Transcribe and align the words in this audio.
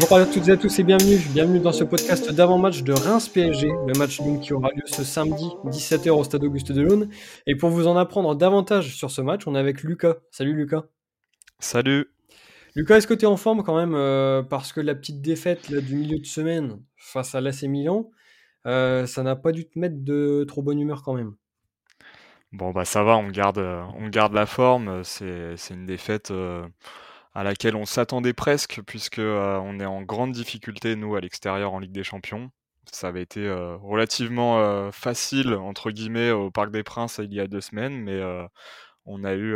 Bonjour 0.00 0.16
à 0.16 0.26
toutes 0.26 0.46
et 0.46 0.52
à 0.52 0.56
tous 0.56 0.78
et 0.78 0.84
bienvenue. 0.84 1.16
Bienvenue 1.32 1.58
dans 1.58 1.72
ce 1.72 1.82
podcast 1.82 2.30
d'avant-match 2.30 2.84
de 2.84 2.92
Reims-PSG, 2.92 3.66
le 3.66 3.98
match 3.98 4.18
donc 4.18 4.42
qui 4.42 4.52
aura 4.52 4.68
lieu 4.70 4.84
ce 4.86 5.02
samedi 5.02 5.48
17h 5.64 6.10
au 6.10 6.22
stade 6.22 6.44
Auguste 6.44 6.70
Delaune. 6.70 7.08
Et 7.48 7.56
pour 7.56 7.70
vous 7.70 7.88
en 7.88 7.96
apprendre 7.96 8.36
davantage 8.36 8.94
sur 8.94 9.10
ce 9.10 9.20
match, 9.22 9.48
on 9.48 9.56
est 9.56 9.58
avec 9.58 9.82
Lucas. 9.82 10.14
Salut 10.30 10.54
Lucas. 10.54 10.84
Salut. 11.58 12.06
Lucas, 12.76 12.98
est-ce 12.98 13.08
que 13.08 13.14
tu 13.14 13.24
es 13.24 13.26
en 13.28 13.36
forme 13.36 13.64
quand 13.64 13.76
même 13.76 13.96
euh, 13.96 14.44
Parce 14.44 14.72
que 14.72 14.80
la 14.80 14.94
petite 14.94 15.20
défaite 15.20 15.72
du 15.72 15.96
milieu 15.96 16.20
de 16.20 16.26
semaine 16.26 16.80
face 16.96 17.34
à 17.34 17.40
l'AC 17.40 17.64
Milan, 17.64 18.08
euh, 18.66 19.04
ça 19.04 19.24
n'a 19.24 19.34
pas 19.34 19.50
dû 19.50 19.68
te 19.68 19.76
mettre 19.80 19.96
de 19.98 20.44
trop 20.46 20.62
bonne 20.62 20.78
humeur 20.78 21.02
quand 21.02 21.14
même? 21.14 21.34
Bon 22.52 22.70
bah 22.70 22.84
ça 22.84 23.02
va, 23.02 23.16
on 23.16 23.30
garde, 23.30 23.58
on 23.58 24.08
garde 24.10 24.32
la 24.32 24.46
forme. 24.46 25.02
C'est, 25.02 25.56
une 25.70 25.86
défaite 25.86 26.30
euh, 26.30 26.64
à 27.38 27.44
laquelle 27.44 27.76
on 27.76 27.84
s'attendait 27.84 28.32
presque, 28.32 28.80
puisque 28.84 29.20
on 29.20 29.78
est 29.78 29.86
en 29.86 30.02
grande 30.02 30.32
difficulté 30.32 30.96
nous 30.96 31.14
à 31.14 31.20
l'extérieur 31.20 31.72
en 31.72 31.78
Ligue 31.78 31.92
des 31.92 32.02
Champions. 32.02 32.50
Ça 32.90 33.06
avait 33.06 33.22
été 33.22 33.48
relativement 33.80 34.90
facile 34.90 35.54
entre 35.54 35.92
guillemets 35.92 36.32
au 36.32 36.50
Parc 36.50 36.72
des 36.72 36.82
Princes 36.82 37.20
il 37.22 37.32
y 37.32 37.38
a 37.38 37.46
deux 37.46 37.60
semaines, 37.60 37.96
mais 38.00 38.20
on 39.06 39.22
a 39.22 39.34
eu 39.34 39.52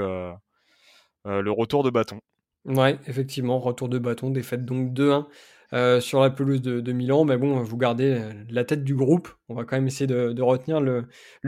le 1.24 1.50
retour 1.50 1.82
de 1.82 1.90
bâton. 1.90 2.20
Ouais, 2.66 3.00
effectivement, 3.08 3.58
retour 3.58 3.88
de 3.88 3.98
bâton, 3.98 4.30
défaite 4.30 4.64
donc 4.64 4.92
2-1 4.92 5.26
euh, 5.74 6.00
sur 6.00 6.20
la 6.20 6.28
pelouse 6.28 6.60
de, 6.60 6.92
Milan. 6.92 7.24
Mais 7.24 7.38
bon, 7.38 7.62
vous 7.62 7.76
gardez 7.78 8.18
euh, 8.18 8.32
la 8.50 8.64
tête 8.64 8.84
du 8.84 8.94
groupe. 8.94 9.28
On 9.48 9.54
va 9.54 9.64
quand 9.64 9.76
même 9.76 9.86
essayer 9.86 10.06
de, 10.06 10.42
retenir 10.42 10.80
le, 10.80 11.06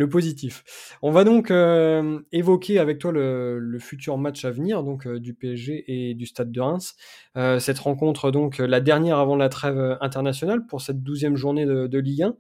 positif. 0.09 0.65
On 1.03 1.11
va 1.11 1.25
donc 1.25 1.51
euh, 1.51 2.21
évoquer 2.33 2.79
avec 2.79 2.99
toi 2.99 3.13
le, 3.13 3.79
futur 3.81 4.17
match 4.17 4.45
à 4.45 4.51
venir 4.51 4.83
donc 4.83 5.07
du 5.09 5.35
PSG 5.35 5.85
et 5.89 6.15
du 6.15 6.27
Stade 6.27 6.53
de 6.53 6.61
Reims. 6.61 6.95
cette 7.59 7.79
rencontre 7.79 8.31
donc 8.31 8.59
la 8.59 8.81
dernière 8.81 9.19
avant 9.19 9.37
la 9.37 9.49
trêve 9.49 9.99
internationale 10.01 10.65
pour 10.67 10.81
cette 10.81 11.03
douzième 11.03 11.37
journée 11.37 11.67
de, 11.67 11.99
Ligue 11.99 12.23
1. 12.23 12.37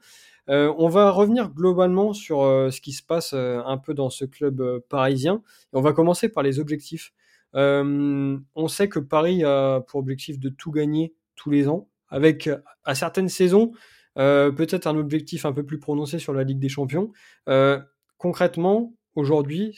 on 0.78 0.88
va 0.88 1.10
revenir 1.10 1.50
globalement 1.50 2.12
sur 2.12 2.38
ce 2.70 2.80
qui 2.80 2.92
se 2.92 3.02
passe 3.02 3.34
un 3.34 3.78
peu 3.78 3.94
dans 3.94 4.10
ce 4.10 4.24
club 4.24 4.80
parisien. 4.88 5.42
On 5.72 5.80
va 5.80 5.92
commencer 5.92 6.28
par 6.28 6.42
les 6.42 6.60
objectifs. 6.60 7.12
On 7.54 8.68
sait 8.68 8.88
que 8.88 9.00
Paris 9.00 9.44
a 9.44 9.80
pour 9.80 10.00
objectif 10.00 10.38
de 10.38 10.48
tout 10.48 10.70
gagner 10.70 11.14
tous 11.44 11.50
les 11.50 11.68
ans, 11.68 11.90
avec 12.08 12.48
à 12.84 12.94
certaines 12.94 13.28
saisons 13.28 13.72
euh, 14.16 14.50
peut-être 14.50 14.86
un 14.86 14.96
objectif 14.96 15.44
un 15.44 15.52
peu 15.52 15.64
plus 15.64 15.78
prononcé 15.78 16.18
sur 16.18 16.32
la 16.32 16.42
Ligue 16.42 16.58
des 16.58 16.70
Champions. 16.70 17.12
Euh, 17.48 17.80
concrètement, 18.16 18.94
aujourd'hui, 19.14 19.76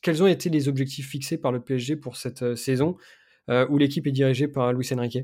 quels 0.00 0.22
ont 0.22 0.26
été 0.26 0.48
les 0.48 0.68
objectifs 0.68 1.10
fixés 1.10 1.38
par 1.38 1.52
le 1.52 1.60
PSG 1.60 1.96
pour 1.96 2.16
cette 2.16 2.54
saison 2.56 2.96
où 3.70 3.78
l'équipe 3.78 4.06
est 4.06 4.12
dirigée 4.12 4.46
par 4.46 4.74
Luis 4.74 4.88
Enrique? 4.92 5.20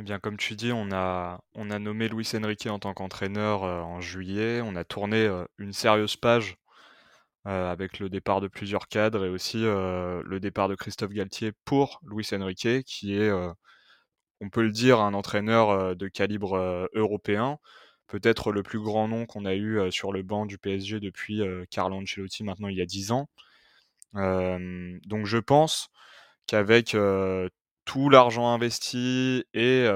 Eh 0.00 0.02
bien, 0.02 0.18
comme 0.18 0.36
tu 0.36 0.56
dis, 0.56 0.72
on 0.72 0.90
a, 0.90 1.40
on 1.54 1.70
a 1.70 1.78
nommé 1.78 2.08
Luis 2.08 2.28
Enrique 2.34 2.66
en 2.66 2.80
tant 2.80 2.94
qu'entraîneur 2.94 3.62
en 3.62 4.00
juillet. 4.00 4.60
On 4.64 4.74
a 4.74 4.82
tourné 4.82 5.30
une 5.58 5.72
sérieuse 5.72 6.16
page 6.16 6.56
euh, 7.48 7.70
avec 7.72 7.98
le 7.98 8.10
départ 8.10 8.42
de 8.42 8.48
plusieurs 8.48 8.88
cadres 8.88 9.24
et 9.24 9.30
aussi 9.30 9.64
euh, 9.64 10.22
le 10.26 10.38
départ 10.38 10.68
de 10.68 10.74
Christophe 10.74 11.12
Galtier 11.12 11.52
pour 11.64 11.98
Luis 12.04 12.28
Enrique, 12.32 12.84
qui 12.84 13.14
est, 13.14 13.30
euh, 13.30 13.50
on 14.40 14.50
peut 14.50 14.62
le 14.62 14.70
dire, 14.70 15.00
un 15.00 15.14
entraîneur 15.14 15.96
de 15.96 16.08
calibre 16.08 16.88
européen, 16.94 17.58
peut-être 18.06 18.52
le 18.52 18.62
plus 18.62 18.80
grand 18.80 19.08
nom 19.08 19.26
qu'on 19.26 19.44
a 19.44 19.54
eu 19.54 19.90
sur 19.92 20.12
le 20.12 20.22
banc 20.22 20.46
du 20.46 20.58
PSG 20.58 21.00
depuis 21.00 21.42
Carlo 21.70 21.96
Ancelotti 21.96 22.44
maintenant 22.44 22.68
il 22.68 22.76
y 22.76 22.82
a 22.82 22.86
10 22.86 23.12
ans. 23.12 23.28
donc 24.14 25.26
je 25.26 25.38
pense 25.38 25.90
qu'avec 26.46 26.96
tout 27.84 28.10
l'argent 28.10 28.48
investi 28.48 29.44
et 29.54 29.86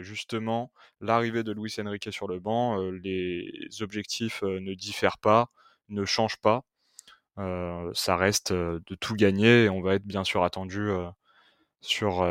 justement 0.00 0.70
l'arrivée 1.00 1.42
de 1.42 1.52
Luis 1.52 1.74
Enrique 1.80 2.12
sur 2.12 2.28
le 2.28 2.40
banc, 2.40 2.80
les 3.02 3.68
objectifs 3.80 4.42
ne 4.42 4.74
diffèrent 4.74 5.18
pas, 5.18 5.50
ne 5.88 6.04
changent 6.04 6.40
pas. 6.40 6.64
Ça 7.94 8.16
reste 8.16 8.52
de 8.52 8.94
tout 9.00 9.14
gagner 9.14 9.64
et 9.64 9.68
on 9.68 9.80
va 9.80 9.94
être 9.94 10.04
bien 10.04 10.24
sûr 10.24 10.44
attendu 10.44 10.88
sur 11.80 12.22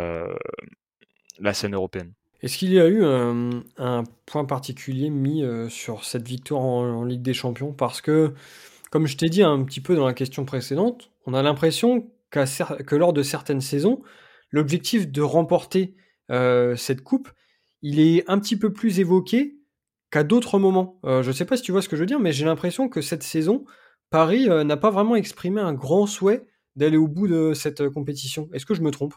la 1.39 1.53
scène 1.53 1.75
européenne. 1.75 2.13
Est-ce 2.41 2.57
qu'il 2.57 2.71
y 2.71 2.79
a 2.79 2.87
eu 2.87 3.03
un, 3.03 4.03
point 4.25 4.45
particulier 4.45 5.09
mis 5.09 5.43
sur 5.69 6.05
cette 6.05 6.27
victoire 6.27 6.61
en, 6.61 7.03
Ligue 7.03 7.23
des 7.23 7.33
Champions? 7.33 7.73
Parce 7.73 7.99
que, 7.99 8.33
comme 8.91 9.07
je 9.07 9.17
t'ai 9.17 9.29
dit 9.29 9.41
un 9.41 9.63
petit 9.63 9.81
peu 9.81 9.95
dans 9.95 10.05
la 10.05 10.13
question 10.13 10.45
précédente, 10.45 11.09
on 11.25 11.33
a 11.33 11.41
l'impression 11.41 12.11
que 12.29 12.95
lors 12.95 13.13
de 13.13 13.23
certaines 13.23 13.61
saisons, 13.61 14.03
l'objectif 14.51 15.11
de 15.11 15.21
remporter 15.23 15.95
cette 16.29 17.01
coupe, 17.01 17.29
il 17.81 17.99
est 17.99 18.23
un 18.29 18.37
petit 18.37 18.55
peu 18.55 18.71
plus 18.71 18.99
évoqué 18.99 19.57
qu'à 20.11 20.23
d'autres 20.23 20.59
moments. 20.59 20.99
je 21.03 21.27
ne 21.27 21.33
sais 21.33 21.45
pas 21.45 21.57
si 21.57 21.63
tu 21.63 21.71
vois 21.71 21.81
ce 21.81 21.89
que 21.89 21.95
je 21.95 22.01
veux 22.01 22.07
dire, 22.07 22.19
mais 22.19 22.33
j'ai 22.33 22.45
l'impression 22.45 22.87
que 22.87 23.01
cette 23.01 23.23
saison, 23.23 23.65
Paris 24.09 24.49
euh, 24.49 24.63
n'a 24.63 24.77
pas 24.77 24.89
vraiment 24.89 25.15
exprimé 25.15 25.61
un 25.61 25.73
grand 25.73 26.07
souhait 26.07 26.45
d'aller 26.75 26.97
au 26.97 27.07
bout 27.07 27.27
de 27.27 27.53
cette 27.53 27.81
euh, 27.81 27.89
compétition. 27.89 28.49
Est-ce 28.53 28.65
que 28.65 28.73
je 28.73 28.81
me 28.81 28.91
trompe? 28.91 29.13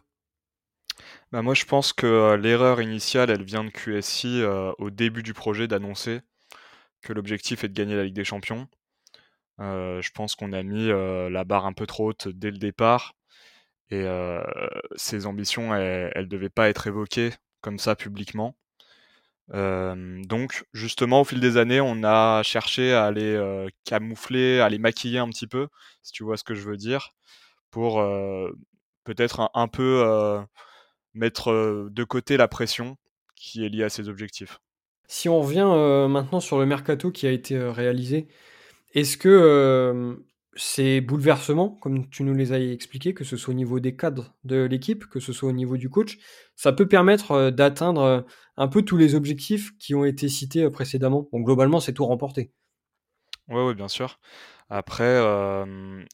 Bah 1.33 1.43
moi, 1.43 1.55
je 1.55 1.65
pense 1.65 1.93
que 1.93 2.35
l'erreur 2.35 2.81
initiale, 2.81 3.31
elle 3.31 3.45
vient 3.45 3.65
de 3.65 3.71
QSI 3.71 4.43
au 4.79 4.91
début 4.91 5.23
du 5.23 5.35
projet 5.35 5.69
d'annoncer 5.69 6.21
que 7.03 7.13
l'objectif 7.13 7.65
est 7.65 7.69
de 7.69 7.75
gagner 7.75 7.97
la 7.97 8.05
Ligue 8.05 8.15
des 8.15 8.25
Champions. 8.25 8.69
je 9.59 10.11
pense 10.13 10.35
qu'on 10.35 10.53
a 10.53 10.63
mis 10.63 10.89
la 10.89 11.45
barre 11.45 11.67
un 11.67 11.73
peu 11.73 11.87
trop 11.87 12.09
haute 12.11 12.29
dès 12.29 12.51
le 12.51 12.59
départ 12.59 13.15
et 13.91 14.07
ces 14.97 15.27
ambitions, 15.27 15.75
elles 15.75 16.13
ne 16.17 16.25
devaient 16.25 16.51
pas 16.51 16.69
être 16.69 16.87
évoquées 16.87 17.31
comme 17.63 17.79
ça 17.79 17.97
publiquement 17.97 18.57
donc, 19.53 20.65
justement, 20.73 21.23
au 21.23 21.25
fil 21.25 21.41
des 21.41 21.57
années, 21.57 21.81
on 21.81 22.05
a 22.05 22.43
cherché 22.43 22.93
à 22.93 23.11
les 23.11 23.69
camoufler, 23.85 24.61
à 24.61 24.69
les 24.69 24.79
maquiller 24.79 25.19
un 25.19 25.29
petit 25.29 25.47
peu, 25.47 25.69
si 26.03 26.13
tu 26.13 26.25
vois 26.25 26.37
ce 26.37 26.45
que 26.45 26.55
je 26.55 26.63
veux 26.63 26.77
dire, 26.77 27.11
pour 27.71 28.03
peut-être 29.05 29.51
un, 29.55 29.69
peu 29.69 30.45
mettre 31.15 31.89
de 31.91 32.05
côté 32.05 32.37
la 32.37 32.49
pression 32.49 32.97
qui 33.37 33.65
est 33.65 33.69
liée 33.69 33.85
à 33.85 33.89
ces 33.89 34.09
objectifs. 34.09 34.61
Si 35.07 35.29
on 35.29 35.41
revient 35.41 36.09
maintenant 36.09 36.41
sur 36.41 36.59
le 36.59 36.67
mercato 36.67 37.11
qui 37.11 37.27
a 37.27 37.31
été 37.31 37.59
réalisé, 37.59 38.29
est-ce 38.95 39.17
que 39.17 40.17
ces 40.57 41.01
bouleversements, 41.01 41.71
comme 41.71 42.11
tu 42.11 42.23
nous 42.23 42.35
les 42.35 42.53
as 42.53 42.61
expliqués, 42.61 43.15
que 43.15 43.25
ce 43.25 43.37
soit 43.37 43.53
au 43.53 43.57
niveau 43.57 43.81
des 43.81 43.97
cadres 43.97 44.35
de 44.45 44.63
l'équipe, 44.65 45.07
que 45.07 45.21
ce 45.21 45.33
soit 45.33 45.49
au 45.49 45.53
niveau 45.53 45.77
du 45.77 45.89
coach, 45.89 46.19
ça 46.57 46.73
peut 46.73 46.87
permettre 46.87 47.51
d'atteindre 47.51 48.27
un 48.57 48.69
peu 48.69 48.83
tous 48.83 48.97
les 48.97 49.15
objectifs 49.15 49.77
qui 49.79 49.95
ont 49.95 50.05
été 50.05 50.29
cités 50.29 50.69
précédemment? 50.71 51.29
Donc 51.33 51.47
globalement, 51.47 51.81
c'est 51.81 51.95
tout 51.95 52.05
remporté. 52.05 52.53
Oui, 53.49 53.63
oui, 53.63 53.75
bien 53.75 53.89
sûr. 53.89 54.21
Après, 54.69 55.17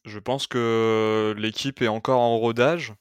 je 0.05 0.19
pense 0.19 0.47
que 0.47 1.34
l'équipe 1.37 1.83
est 1.83 1.89
encore 1.89 2.21
en 2.21 2.39
rodage. 2.39 2.95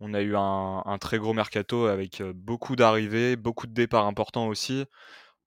On 0.00 0.14
a 0.14 0.20
eu 0.22 0.34
un, 0.36 0.98
très 1.00 1.18
gros 1.18 1.32
mercato 1.32 1.86
avec 1.86 2.22
beaucoup 2.22 2.76
d'arrivées, 2.76 3.36
beaucoup 3.36 3.66
de 3.66 3.72
départs 3.72 4.06
importants 4.06 4.46
aussi. 4.48 4.84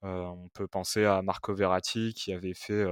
on 0.03 0.49
peut 0.53 0.67
penser 0.67 1.05
à 1.05 1.21
Marco 1.21 1.53
Verratti 1.53 2.13
qui 2.13 2.33
avait 2.33 2.53
fait 2.53 2.85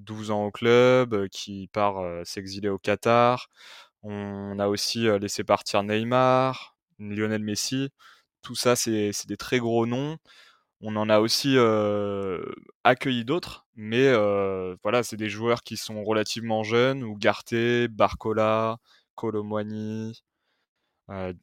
12 0.00 0.30
ans 0.30 0.46
au 0.46 0.50
club, 0.50 1.14
euh, 1.14 1.28
qui 1.28 1.68
part 1.72 1.98
euh, 1.98 2.22
s'exiler 2.24 2.68
au 2.68 2.78
Qatar. 2.78 3.48
On 4.02 4.58
a 4.58 4.68
aussi 4.68 5.08
euh, 5.08 5.18
laissé 5.18 5.44
partir 5.44 5.82
Neymar, 5.82 6.76
Lionel 6.98 7.42
Messi. 7.42 7.90
Tout 8.42 8.54
ça, 8.54 8.76
c'est 8.76 9.12
des 9.26 9.36
très 9.36 9.58
gros 9.58 9.86
noms. 9.86 10.16
On 10.82 10.96
en 10.96 11.10
a 11.10 11.20
aussi 11.20 11.56
accueilli 12.84 13.24
d'autres, 13.26 13.66
mais 13.76 14.10
voilà, 14.82 15.02
c'est 15.02 15.16
des 15.18 15.28
joueurs 15.28 15.62
qui 15.62 15.76
sont 15.76 16.02
relativement 16.04 16.62
jeunes, 16.64 17.02
Ugarte, 17.02 17.54
Barcola, 17.90 18.78
Colomwani, 19.14 20.22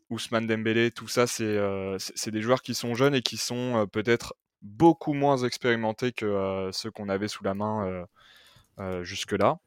Ousmane 0.10 0.48
Dembélé, 0.48 0.92
tout 0.92 1.08
ça, 1.08 1.28
c'est 1.28 2.32
des 2.32 2.42
joueurs 2.42 2.62
qui 2.62 2.74
sont 2.74 2.96
jeunes 2.96 3.16
et 3.16 3.22
qui 3.22 3.38
sont 3.38 3.88
peut-être 3.92 4.36
beaucoup 4.62 5.14
moins 5.14 5.38
expérimentés 5.38 6.12
que 6.12 6.70
ceux 6.72 6.90
qu'on 6.90 7.10
avait 7.10 7.28
sous 7.28 7.44
la 7.44 7.54
main 7.54 8.06
euh, 8.80 9.04
jusque-là. 9.04 9.58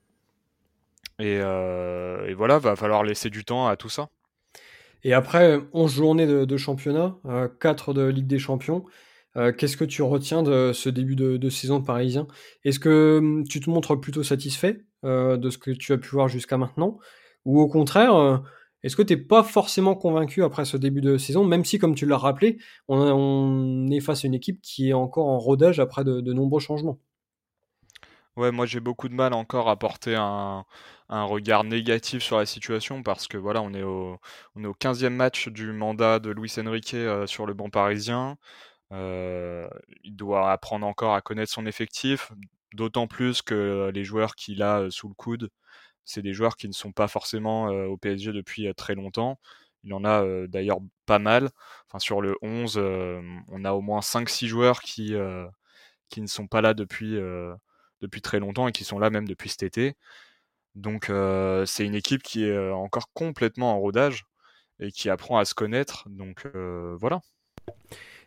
Euh, 1.21 2.27
et, 2.27 2.35
voilà, 2.35 2.59
va 2.59 2.77
falloir 2.77 3.03
laisser 3.03 3.29
du 3.29 3.45
temps 3.45 3.67
à 3.67 3.77
tout 3.77 3.89
ça. 3.89 4.09
Et 5.03 5.13
après 5.13 5.59
11 5.73 5.93
journées 5.93 6.27
de, 6.27 6.57
championnat, 6.57 7.17
4 7.61 7.89
euh, 7.89 7.95
de 7.95 8.03
Ligue 8.05 8.27
des 8.27 8.39
Champions, 8.39 8.85
qu'est-ce 9.35 9.77
que 9.77 9.85
tu 9.85 10.03
retiens 10.03 10.43
de 10.43 10.73
ce 10.73 10.89
début 10.89 11.17
de, 11.17 11.51
saison 11.51 11.83
parisien? 11.83 12.29
Est-ce 12.65 12.79
que 12.79 13.19
hum, 13.19 13.45
tu 13.49 13.61
te 13.61 13.69
montres 13.69 14.01
plutôt 14.01 14.23
satisfait 14.23 14.85
de 15.03 15.51
ce 15.51 15.59
que 15.59 15.73
tu 15.73 15.93
as 15.93 15.99
pu 15.99 16.11
voir 16.11 16.29
jusqu'à 16.29 16.57
maintenant? 16.57 16.99
Ou 17.45 17.61
au 17.61 17.69
contraire, 17.69 18.43
est-ce 18.83 18.97
que 18.97 19.03
tu 19.03 19.15
n'es 19.15 19.21
pas 19.21 19.43
forcément 19.43 19.95
convaincu 19.95 20.43
après 20.43 20.65
ce 20.65 20.77
début 20.77 21.01
de 21.01 21.19
saison, 21.19 21.45
même 21.45 21.65
si, 21.65 21.79
comme 21.79 21.95
tu 21.95 22.07
l'as 22.07 22.19
rappelé, 22.19 22.59
on, 22.89 23.89
est 23.91 24.01
face 24.01 24.25
à 24.25 24.29
une 24.29 24.35
équipe 24.35 24.61
qui 24.63 24.91
est 24.91 24.95
encore 24.95 25.27
en 25.29 25.39
rodage 25.39 25.81
après 25.81 26.05
de 26.05 26.33
nombreux 26.33 26.61
changements? 26.61 26.99
Ouais, 28.37 28.53
moi 28.53 28.65
j'ai 28.65 28.81
beaucoup 28.81 29.09
de 29.09 29.15
mal 29.15 29.35
encore 29.35 29.69
à 29.69 29.77
porter 29.77 30.15
un, 30.17 30.65
regard 31.11 31.65
négatif 31.65 32.23
sur 32.23 32.39
la 32.39 32.47
situation 32.47 33.03
parce 33.03 33.27
que 33.27 33.37
voilà, 33.37 33.61
on 33.61 33.75
est 33.75 33.83
au, 33.83 34.19
on 34.55 34.65
est 34.65 34.67
au 34.67 34.75
15e 34.75 35.11
match 35.11 35.49
du 35.49 35.73
mandat 35.73 36.21
de 36.21 36.31
Luis 36.31 36.55
Enrique 36.59 36.97
sur 37.27 37.47
le 37.47 37.55
banc 37.55 37.69
parisien. 37.71 38.39
il 38.93 40.17
doit 40.17 40.51
apprendre 40.53 40.87
encore 40.87 41.15
à 41.15 41.21
connaître 41.21 41.53
son 41.53 41.67
effectif, 41.67 42.33
d'autant 42.75 43.07
plus 43.09 43.43
que 43.43 43.91
les 43.95 44.05
joueurs 44.05 44.35
qu'il 44.37 44.63
a 44.63 44.91
sous 44.91 45.09
le 45.09 45.15
coude, 45.15 45.51
c'est 46.05 46.23
des 46.23 46.33
joueurs 46.33 46.57
qui 46.57 46.69
ne 46.69 46.73
sont 46.73 46.93
pas 46.93 47.09
forcément 47.09 47.67
au 47.67 47.97
PSG 47.97 48.33
depuis 48.33 48.73
très 48.75 48.95
longtemps. 48.95 49.39
Il 49.85 49.95
en 49.95 50.05
a 50.05 50.47
d'ailleurs 50.47 50.81
pas 51.07 51.19
mal. 51.19 51.51
Sur 51.99 52.21
le 52.21 52.37
11, 52.43 52.79
on 53.49 53.65
a 53.65 53.73
au 53.73 53.81
moins 53.81 54.01
5-6 54.01 54.47
joueurs 54.47 54.81
qui, 54.81 55.13
ne 55.13 56.27
sont 56.27 56.47
pas 56.47 56.61
là 56.61 56.75
depuis, 56.75 57.19
depuis 58.01 58.21
très 58.21 58.41
longtemps 58.41 58.69
et 58.69 58.73
qui 58.73 58.85
sont 58.85 58.99
là 58.99 59.11
même 59.11 59.27
depuis 59.27 59.49
cet 59.49 59.63
été. 59.63 59.95
Donc 60.75 61.11
c'est 61.67 61.85
une 61.85 61.95
équipe 61.95 62.23
qui 62.23 62.45
est 62.45 62.71
encore 62.71 63.13
complètement 63.13 63.73
en 63.75 63.81
rodage 63.81 64.25
et 64.81 64.93
qui 64.93 65.11
apprend 65.11 65.39
à 65.39 65.45
se 65.45 65.55
connaître. 65.55 66.09
Donc 66.09 66.47
voilà. 66.99 67.21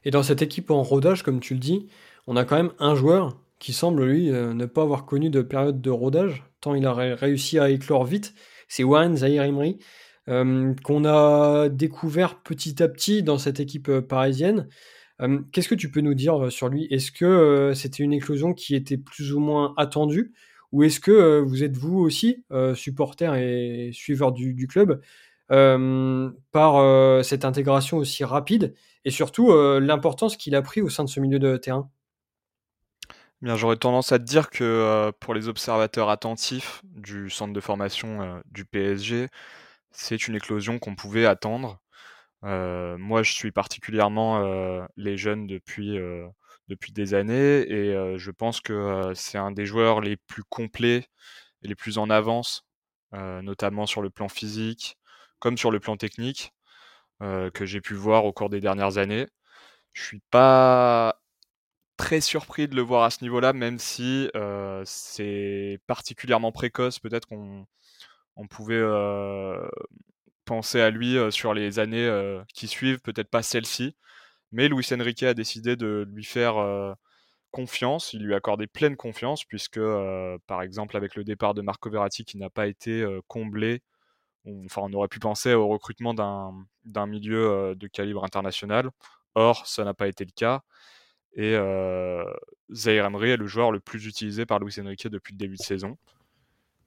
Et 0.05 0.11
dans 0.11 0.23
cette 0.23 0.41
équipe 0.41 0.71
en 0.71 0.83
rodage, 0.83 1.23
comme 1.23 1.39
tu 1.39 1.53
le 1.53 1.59
dis, 1.59 1.87
on 2.27 2.35
a 2.35 2.45
quand 2.45 2.55
même 2.55 2.73
un 2.79 2.95
joueur 2.95 3.37
qui 3.63 3.71
semble, 3.71 4.03
lui, 4.05 4.29
ne 4.29 4.65
pas 4.65 4.81
avoir 4.81 5.05
connu 5.05 5.29
de 5.29 5.41
période 5.41 5.81
de 5.81 5.89
rodage, 5.89 6.43
tant 6.59 6.75
il 6.75 6.85
a 6.85 6.93
réussi 6.93 7.57
à 7.59 7.69
éclore 7.69 8.03
vite. 8.03 8.35
C'est 8.67 8.83
Warren 8.83 9.15
Zahir 9.15 9.43
Emery, 9.43 9.79
qu'on 10.27 11.05
a 11.05 11.69
découvert 11.69 12.43
petit 12.43 12.83
à 12.83 12.89
petit 12.89 13.23
dans 13.23 13.37
cette 13.37 13.61
équipe 13.61 13.99
parisienne. 14.01 14.67
Qu'est-ce 15.53 15.69
que 15.69 15.75
tu 15.75 15.89
peux 15.89 16.01
nous 16.01 16.13
dire 16.13 16.51
sur 16.51 16.67
lui? 16.67 16.87
Est-ce 16.91 17.13
que 17.13 17.71
c'était 17.73 18.03
une 18.03 18.11
éclosion 18.11 18.53
qui 18.53 18.75
était 18.75 18.97
plus 18.97 19.33
ou 19.33 19.39
moins 19.39 19.73
attendue? 19.77 20.33
Ou 20.73 20.83
est-ce 20.83 20.99
que 20.99 21.39
vous 21.39 21.63
êtes 21.63 21.77
vous 21.77 21.99
aussi, 21.99 22.43
supporter 22.75 23.33
et 23.35 23.91
suiveur 23.93 24.33
du, 24.33 24.67
club, 24.67 24.99
par 25.47 27.23
cette 27.23 27.45
intégration 27.45 27.97
aussi 27.97 28.25
rapide? 28.25 28.73
Et 29.05 29.11
surtout 29.11 29.53
l'importance 29.79 30.35
qu'il 30.35 30.53
a 30.53 30.61
pris 30.61 30.81
au 30.81 30.89
sein 30.89 31.05
de 31.05 31.09
ce 31.09 31.21
milieu 31.21 31.39
de 31.39 31.55
terrain? 31.55 31.89
Bien, 33.43 33.57
j'aurais 33.57 33.75
tendance 33.75 34.13
à 34.13 34.19
te 34.19 34.23
dire 34.23 34.49
que 34.49 35.11
pour 35.19 35.33
les 35.33 35.49
observateurs 35.49 36.09
attentifs 36.09 36.81
du 36.85 37.29
centre 37.29 37.51
de 37.51 37.59
formation 37.59 38.41
du 38.45 38.63
PSG, 38.63 39.27
c'est 39.91 40.29
une 40.29 40.35
éclosion 40.35 40.79
qu'on 40.79 40.95
pouvait 40.95 41.25
attendre. 41.25 41.81
Euh, 42.45 42.97
moi, 42.97 43.23
je 43.23 43.33
suis 43.33 43.51
particulièrement 43.51 44.43
euh, 44.45 44.85
les 44.97 45.17
jeunes 45.17 45.47
depuis, 45.47 45.97
euh, 45.97 46.25
depuis 46.69 46.93
des 46.93 47.15
années 47.15 47.69
et 47.69 48.17
je 48.17 48.31
pense 48.31 48.61
que 48.61 49.11
c'est 49.15 49.37
un 49.37 49.51
des 49.51 49.65
joueurs 49.65 50.01
les 50.01 50.17
plus 50.17 50.43
complets 50.45 51.07
et 51.63 51.67
les 51.67 51.75
plus 51.75 51.97
en 51.97 52.09
avance, 52.09 52.65
notamment 53.11 53.85
sur 53.85 54.01
le 54.01 54.09
plan 54.09 54.29
physique 54.29 54.97
comme 55.39 55.57
sur 55.57 55.71
le 55.71 55.81
plan 55.81 55.97
technique, 55.97 56.53
que 57.21 57.65
j'ai 57.65 57.81
pu 57.81 57.95
voir 57.95 58.25
au 58.25 58.33
cours 58.33 58.49
des 58.49 58.61
dernières 58.61 58.97
années. 58.97 59.27
Je 59.93 60.03
suis 60.03 60.21
pas 60.31 61.22
très 61.97 62.21
surpris 62.21 62.67
de 62.67 62.75
le 62.75 62.81
voir 62.81 63.03
à 63.03 63.09
ce 63.09 63.23
niveau-là, 63.23 63.53
même 63.53 63.79
si 63.79 64.29
c'est 64.85 65.79
particulièrement 65.87 66.51
précoce. 66.51 66.99
Peut-être 66.99 67.27
qu'on 67.27 67.65
on 68.35 68.47
pouvait 68.47 68.83
penser 70.45 70.81
à 70.81 70.89
lui 70.89 71.17
sur 71.31 71.53
les 71.53 71.79
années 71.79 72.39
qui 72.53 72.67
suivent, 72.67 72.99
peut-être 72.99 73.29
pas 73.29 73.43
celle-ci. 73.43 73.95
Mais 74.51 74.67
Luis 74.67 74.87
Enrique 74.93 75.23
a 75.23 75.33
décidé 75.33 75.75
de 75.75 76.07
lui 76.11 76.23
faire 76.23 76.55
confiance, 77.51 78.13
il 78.13 78.23
lui 78.23 78.33
a 78.33 78.37
accordé 78.37 78.65
pleine 78.65 78.95
confiance, 78.95 79.45
puisque 79.45 79.79
par 80.47 80.61
exemple 80.63 80.97
avec 80.97 81.15
le 81.15 81.23
départ 81.23 81.53
de 81.53 81.61
Marco 81.61 81.89
Verratti 81.89 82.25
qui 82.25 82.37
n'a 82.37 82.49
pas 82.49 82.67
été 82.67 83.05
comblé, 83.27 83.81
enfin 84.65 84.81
on 84.83 84.93
aurait 84.93 85.07
pu 85.07 85.19
penser 85.19 85.53
au 85.53 85.67
recrutement 85.67 86.13
d'un 86.13 87.05
milieu 87.05 87.75
de 87.75 87.87
calibre 87.87 88.25
international. 88.25 88.89
Or, 89.35 89.65
ça 89.65 89.83
n'a 89.83 89.93
pas 89.93 90.07
été 90.07 90.25
le 90.25 90.31
cas. 90.35 90.61
Et 91.35 91.55
euh, 91.55 92.23
Zaire 92.71 93.05
Emery 93.05 93.31
est 93.31 93.37
le 93.37 93.47
joueur 93.47 93.71
le 93.71 93.79
plus 93.79 94.05
utilisé 94.05 94.45
par 94.45 94.59
Luis 94.59 94.75
Enrique 94.79 95.07
depuis 95.07 95.33
le 95.33 95.37
début 95.37 95.57
de 95.57 95.63
saison. 95.63 95.97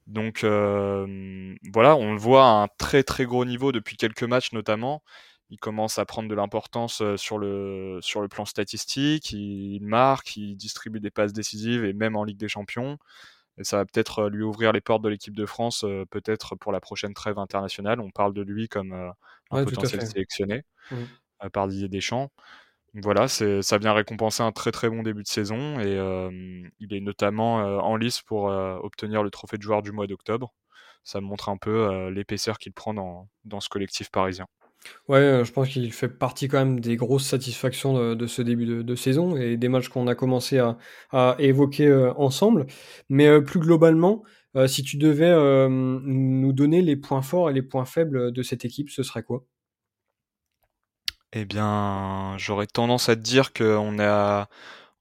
Donc 0.05 0.45
euh, 0.45 1.55
voilà, 1.73 1.97
on 1.97 2.13
le 2.13 2.19
voit 2.19 2.45
à 2.45 2.63
un 2.63 2.67
très 2.77 3.03
très 3.03 3.25
gros 3.25 3.43
niveau 3.43 3.73
depuis 3.73 3.97
quelques 3.97 4.23
matchs 4.23 4.53
notamment. 4.53 5.03
Il 5.49 5.59
commence 5.59 5.97
à 5.97 6.05
prendre 6.05 6.29
de 6.29 6.35
l'importance 6.35 7.01
sur 7.15 7.37
le, 7.37 7.99
sur 8.01 8.21
le 8.21 8.27
plan 8.27 8.45
statistique, 8.45 9.31
il 9.31 9.79
marque, 9.81 10.35
il 10.35 10.55
distribue 10.55 10.99
des 10.99 11.09
passes 11.09 11.31
décisives 11.31 11.85
et 11.85 11.93
même 11.93 12.17
en 12.17 12.25
Ligue 12.25 12.37
des 12.37 12.49
Champions. 12.49 12.97
Et 13.57 13.63
ça 13.63 13.77
va 13.77 13.85
peut-être 13.85 14.29
lui 14.29 14.43
ouvrir 14.43 14.71
les 14.71 14.81
portes 14.81 15.01
de 15.01 15.09
l'équipe 15.09 15.35
de 15.35 15.45
France, 15.45 15.85
peut-être 16.09 16.55
pour 16.55 16.71
la 16.71 16.81
prochaine 16.81 17.13
trêve 17.13 17.39
internationale. 17.39 18.01
On 18.01 18.11
parle 18.11 18.33
de 18.33 18.41
lui 18.41 18.67
comme 18.67 18.91
un 19.51 19.63
potentiel 19.63 20.05
sélectionné 20.05 20.63
mmh. 20.91 21.49
par 21.51 21.67
Didier 21.67 21.87
Deschamps 21.87 22.29
voilà, 22.93 23.27
ça 23.27 23.77
vient 23.77 23.93
récompenser 23.93 24.41
un 24.43 24.51
très 24.51 24.71
très 24.71 24.89
bon 24.89 25.03
début 25.03 25.23
de 25.23 25.27
saison 25.27 25.79
et 25.79 25.93
il 26.79 26.93
est 26.93 26.99
notamment 26.99 27.55
en 27.57 27.95
lice 27.95 28.21
pour 28.21 28.45
obtenir 28.45 29.23
le 29.23 29.29
trophée 29.29 29.57
de 29.57 29.61
joueur 29.61 29.81
du 29.81 29.91
mois 29.91 30.07
d'octobre. 30.07 30.53
Ça 31.03 31.21
montre 31.21 31.49
un 31.49 31.57
peu 31.57 32.09
l'épaisseur 32.09 32.57
qu'il 32.57 32.73
prend 32.73 32.93
dans, 32.93 33.59
ce 33.59 33.69
collectif 33.69 34.09
parisien. 34.09 34.47
Ouais, 35.07 35.41
je 35.43 35.51
pense 35.51 35.69
qu'il 35.69 35.91
fait 35.91 36.07
partie 36.07 36.47
quand 36.47 36.59
même 36.59 36.79
des 36.79 36.95
grosses 36.95 37.25
satisfactions 37.25 38.15
de, 38.15 38.27
ce 38.27 38.41
début 38.41 38.83
de, 38.83 38.95
saison 38.95 39.35
et 39.35 39.57
des 39.57 39.69
matchs 39.69 39.89
qu'on 39.89 40.07
a 40.07 40.15
commencé 40.15 40.59
à, 41.11 41.35
évoquer 41.39 41.93
ensemble. 42.17 42.65
Mais 43.09 43.41
plus 43.41 43.59
globalement, 43.59 44.23
si 44.65 44.81
tu 44.81 44.97
devais 44.97 45.35
nous 45.69 46.53
donner 46.53 46.81
les 46.81 46.95
points 46.95 47.21
forts 47.21 47.49
et 47.49 47.53
les 47.53 47.61
points 47.61 47.85
faibles 47.85 48.31
de 48.31 48.41
cette 48.41 48.65
équipe, 48.65 48.89
ce 48.89 49.03
serait 49.03 49.23
quoi? 49.23 49.45
Eh 51.33 51.45
bien, 51.45 52.35
j'aurais 52.37 52.67
tendance 52.67 53.09
à 53.09 53.15
te 53.15 53.21
dire 53.21 53.53
qu'on 53.53 53.99
a, 53.99 54.49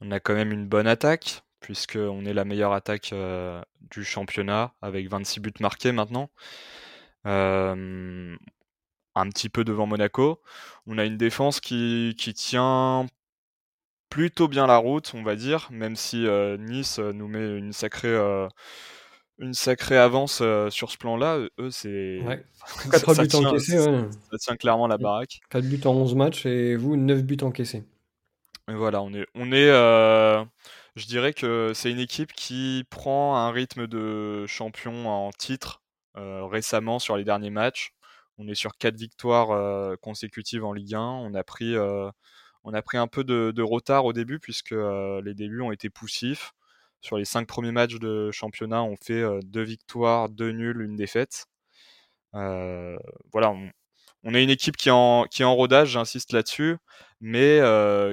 on 0.00 0.11
a 0.11 0.20
quand 0.20 0.34
même 0.34 0.52
une 0.52 0.67
bonne 0.67 0.87
attaque, 0.87 1.44
puisqu'on 1.61 2.25
est 2.26 2.34
la 2.34 2.44
meilleure 2.44 2.73
attaque 2.73 3.12
euh, 3.12 3.62
du 3.90 4.05
championnat, 4.05 4.75
avec 4.82 5.08
26 5.08 5.40
buts 5.40 5.52
marqués 5.61 5.93
maintenant. 5.93 6.31
Euh, 7.26 8.37
un 9.14 9.28
petit 9.31 9.49
peu 9.49 9.64
devant 9.64 9.87
Monaco. 9.87 10.40
On 10.87 10.99
a 10.99 11.05
une 11.05 11.17
défense 11.17 11.61
qui, 11.61 12.14
tient 12.37 13.06
plutôt 14.11 14.49
bien 14.49 14.67
la 14.67 14.76
route, 14.78 15.12
on 15.14 15.23
va 15.23 15.37
dire, 15.37 15.69
même 15.70 15.96
si 15.96 16.26
euh, 16.26 16.56
Nice 16.58 16.99
nous 16.99 17.28
met 17.28 17.58
une 17.58 17.73
sacrée 17.73 18.17
une 19.38 19.55
sacrée 19.55 19.99
avance 19.99 20.43
sur 20.71 20.90
ce 20.90 20.97
plan-là. 20.97 21.38
Eux, 21.59 21.71
c'est. 21.71 22.21
4 22.90 23.14
buts 23.23 23.35
encaissés, 23.35 23.78
Ça 23.78 24.38
tient 24.38 24.57
clairement 24.57 24.87
la 24.87 24.99
baraque. 24.99 25.40
4 25.50 25.64
buts 25.64 25.81
en 25.85 25.93
11 25.93 26.14
matchs 26.14 26.47
et 26.47 26.76
vous, 26.76 26.97
9 26.97 27.23
buts 27.23 27.37
encaissés. 27.43 27.85
Et 28.69 28.75
voilà, 28.75 29.02
on 29.02 29.12
est. 29.12 29.26
On 29.35 29.52
est 29.52 29.71
je 30.97 31.05
dirais 31.05 31.35
que 31.35 31.73
c'est 31.75 31.90
une 31.90 31.99
équipe 31.99 32.33
qui 32.33 32.85
prend 32.88 33.37
un 33.37 33.50
rythme 33.50 33.87
de 33.87 34.47
champion 34.47 35.09
en 35.09 35.31
titre 35.31 35.83
récemment 36.14 36.99
sur 36.99 37.19
les 37.19 37.25
derniers 37.25 37.50
matchs. 37.50 37.93
On 38.38 38.49
est 38.49 38.55
sur 38.55 38.76
4 38.78 38.97
victoires 38.97 39.99
consécutives 39.99 40.64
en 40.64 40.73
Ligue 40.73 40.95
1. 40.95 41.00
On 41.00 41.35
a 41.35 41.45
pris, 41.45 41.76
on 42.64 42.73
a 42.73 42.83
pris 42.83 42.97
un 42.97 43.09
peu 43.09 43.25
de, 43.25 43.52
de 43.55 43.62
retard 43.62 44.07
au 44.07 44.14
début 44.14 44.38
puisque 44.38 44.75
les 44.75 45.35
débuts 45.35 45.61
ont 45.61 45.71
été 45.71 45.90
poussifs. 45.90 46.52
Sur 47.06 47.18
les 47.18 47.25
cinq 47.25 47.46
premiers 47.46 47.70
matchs 47.70 48.00
de 48.00 48.32
championnat, 48.32 48.82
on 48.82 48.96
fait 48.96 49.22
deux 49.44 49.62
victoires, 49.62 50.28
deux 50.28 50.50
nuls, 50.50 50.82
une 50.82 50.96
défaite. 50.96 51.46
voilà, 52.32 53.54
on, 54.25 54.34
est 54.34 54.42
une 54.42 54.50
équipe 54.50 54.76
qui 54.76 54.88
est 54.88 54.92
en, 54.92 55.54
rodage, 55.54 55.90
j'insiste 55.90 56.32
là-dessus, 56.32 56.78
mais 57.20 57.60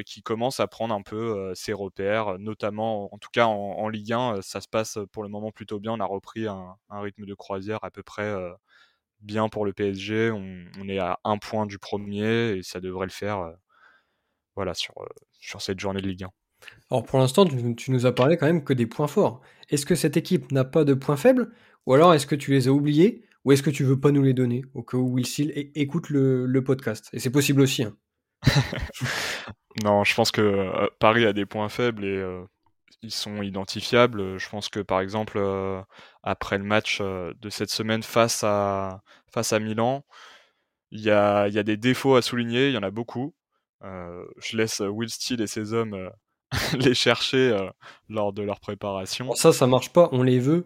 qui 0.06 0.22
commence 0.22 0.60
à 0.60 0.68
prendre 0.68 0.94
un 0.94 1.02
peu 1.02 1.52
ses 1.56 1.74
repères, 1.74 2.38
notamment, 2.38 3.12
en 3.12 3.18
tout 3.18 3.30
cas 3.34 3.48
en, 3.48 3.90
Ligue 3.90 4.14
1, 4.14 4.44
ça 4.44 4.62
se 4.62 4.68
passe 4.68 5.00
pour 5.12 5.24
le 5.24 5.30
moment 5.30 5.52
plutôt 5.52 5.80
bien. 5.80 5.94
On 5.94 6.00
a 6.00 6.06
repris 6.06 6.46
un, 6.46 6.78
rythme 6.92 7.26
de 7.26 7.34
croisière 7.34 7.84
à 7.84 7.90
peu 7.90 8.04
près 8.04 8.32
bien 9.22 9.50
pour 9.50 9.66
le 9.66 9.74
PSG. 9.74 10.30
On, 10.30 10.88
est 10.88 11.00
à 11.00 11.20
un 11.24 11.40
point 11.40 11.66
du 11.66 11.80
premier 11.80 12.58
et 12.58 12.62
ça 12.62 12.80
devrait 12.80 13.08
le 13.08 13.12
faire 13.12 13.54
voilà, 14.56 14.74
sur 14.76 15.62
cette 15.64 15.80
journée 15.80 16.02
de 16.02 16.08
Ligue 16.08 16.26
1. 16.26 16.30
Alors 16.94 17.04
pour 17.04 17.20
l'instant, 17.20 17.46
tu, 17.46 17.92
nous 17.92 18.06
as 18.06 18.14
parlé 18.14 18.38
quand 18.38 18.46
même 18.46 18.64
que 18.64 18.74
des 18.74 18.86
points 18.86 19.08
forts. 19.08 19.42
Est-ce 19.70 19.86
que 19.86 19.96
cette 19.96 20.16
équipe 20.18 20.52
n'a 20.52 20.64
pas 20.64 20.84
de 20.84 20.94
points 20.94 21.18
faibles? 21.18 21.52
Ou 21.86 21.94
alors 21.94 22.14
est-ce 22.14 22.28
que 22.28 22.36
tu 22.36 22.52
les 22.52 22.68
as 22.68 22.72
oubliés? 22.72 23.24
Ou 23.46 23.52
est-ce 23.52 23.64
que 23.64 23.70
tu 23.70 23.84
veux 23.84 24.00
pas 24.00 24.12
nous 24.12 24.22
les 24.22 24.34
donner 24.34 24.64
au 24.74 24.84
cas 24.84 24.98
où 24.98 25.14
Will 25.14 25.26
Seal 25.26 25.52
écoute 25.76 26.10
le, 26.10 26.62
podcast? 26.62 27.10
Et 27.12 27.20
c'est 27.20 27.32
possible 27.32 27.62
aussi. 27.62 27.84
Hein. 27.84 27.98
non, 29.84 30.04
je 30.04 30.16
pense 30.16 30.32
que 30.32 30.42
euh, 30.42 30.88
Paris 31.00 31.26
a 31.26 31.34
des 31.34 31.46
points 31.46 31.70
faibles 31.70 32.06
et 32.06 32.18
euh, 32.18 32.44
ils 33.02 33.12
sont 33.12 33.42
identifiables. 33.42 34.38
Je 34.38 34.50
pense 34.50 34.70
que 34.70 34.80
par 34.80 35.02
exemple, 35.02 35.38
euh, 35.38 35.82
après 36.22 36.58
le 36.58 36.64
match 36.64 37.02
de 37.02 37.50
cette 37.50 37.72
semaine 37.72 38.04
face 38.04 38.44
à, 38.44 39.02
face 39.34 39.52
à 39.52 39.60
Milan, 39.60 40.06
il 40.92 41.02
y 41.02 41.10
a, 41.10 41.48
y 41.48 41.58
a, 41.58 41.64
des 41.64 41.78
défauts 41.78 42.16
à 42.16 42.22
souligner, 42.22 42.68
il 42.68 42.74
y 42.76 42.78
en 42.78 42.84
a 42.84 42.92
beaucoup. 42.92 43.34
je 43.82 44.58
laisse 44.58 44.80
Will 44.80 45.10
Steele 45.10 45.42
et 45.42 45.48
ses 45.48 45.74
hommes 45.74 46.12
les 46.80 46.94
chercher 46.94 47.50
euh, 47.50 47.70
lors 48.10 48.34
de 48.34 48.42
leur 48.42 48.60
préparation. 48.60 49.34
ça, 49.36 49.52
ça 49.52 49.68
marche 49.68 49.92
pas, 49.92 50.10
on 50.12 50.24
les 50.24 50.40
veut 50.40 50.66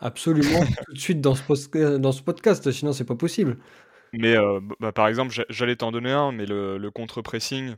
absolument 0.00 0.60
tout 0.86 0.92
de 0.92 0.98
suite 0.98 1.20
dans 1.20 1.34
ce, 1.34 1.96
dans 1.96 2.12
ce 2.12 2.22
podcast, 2.22 2.70
sinon 2.70 2.92
c'est 2.92 3.04
pas 3.04 3.16
possible. 3.16 3.58
Mais 4.12 4.36
bah, 4.80 4.90
par 4.90 5.06
exemple, 5.06 5.34
j'allais 5.50 5.76
t'en 5.76 5.92
donner 5.92 6.12
un, 6.12 6.32
mais 6.32 6.46
le, 6.46 6.90
contre-pressing, 6.90 7.76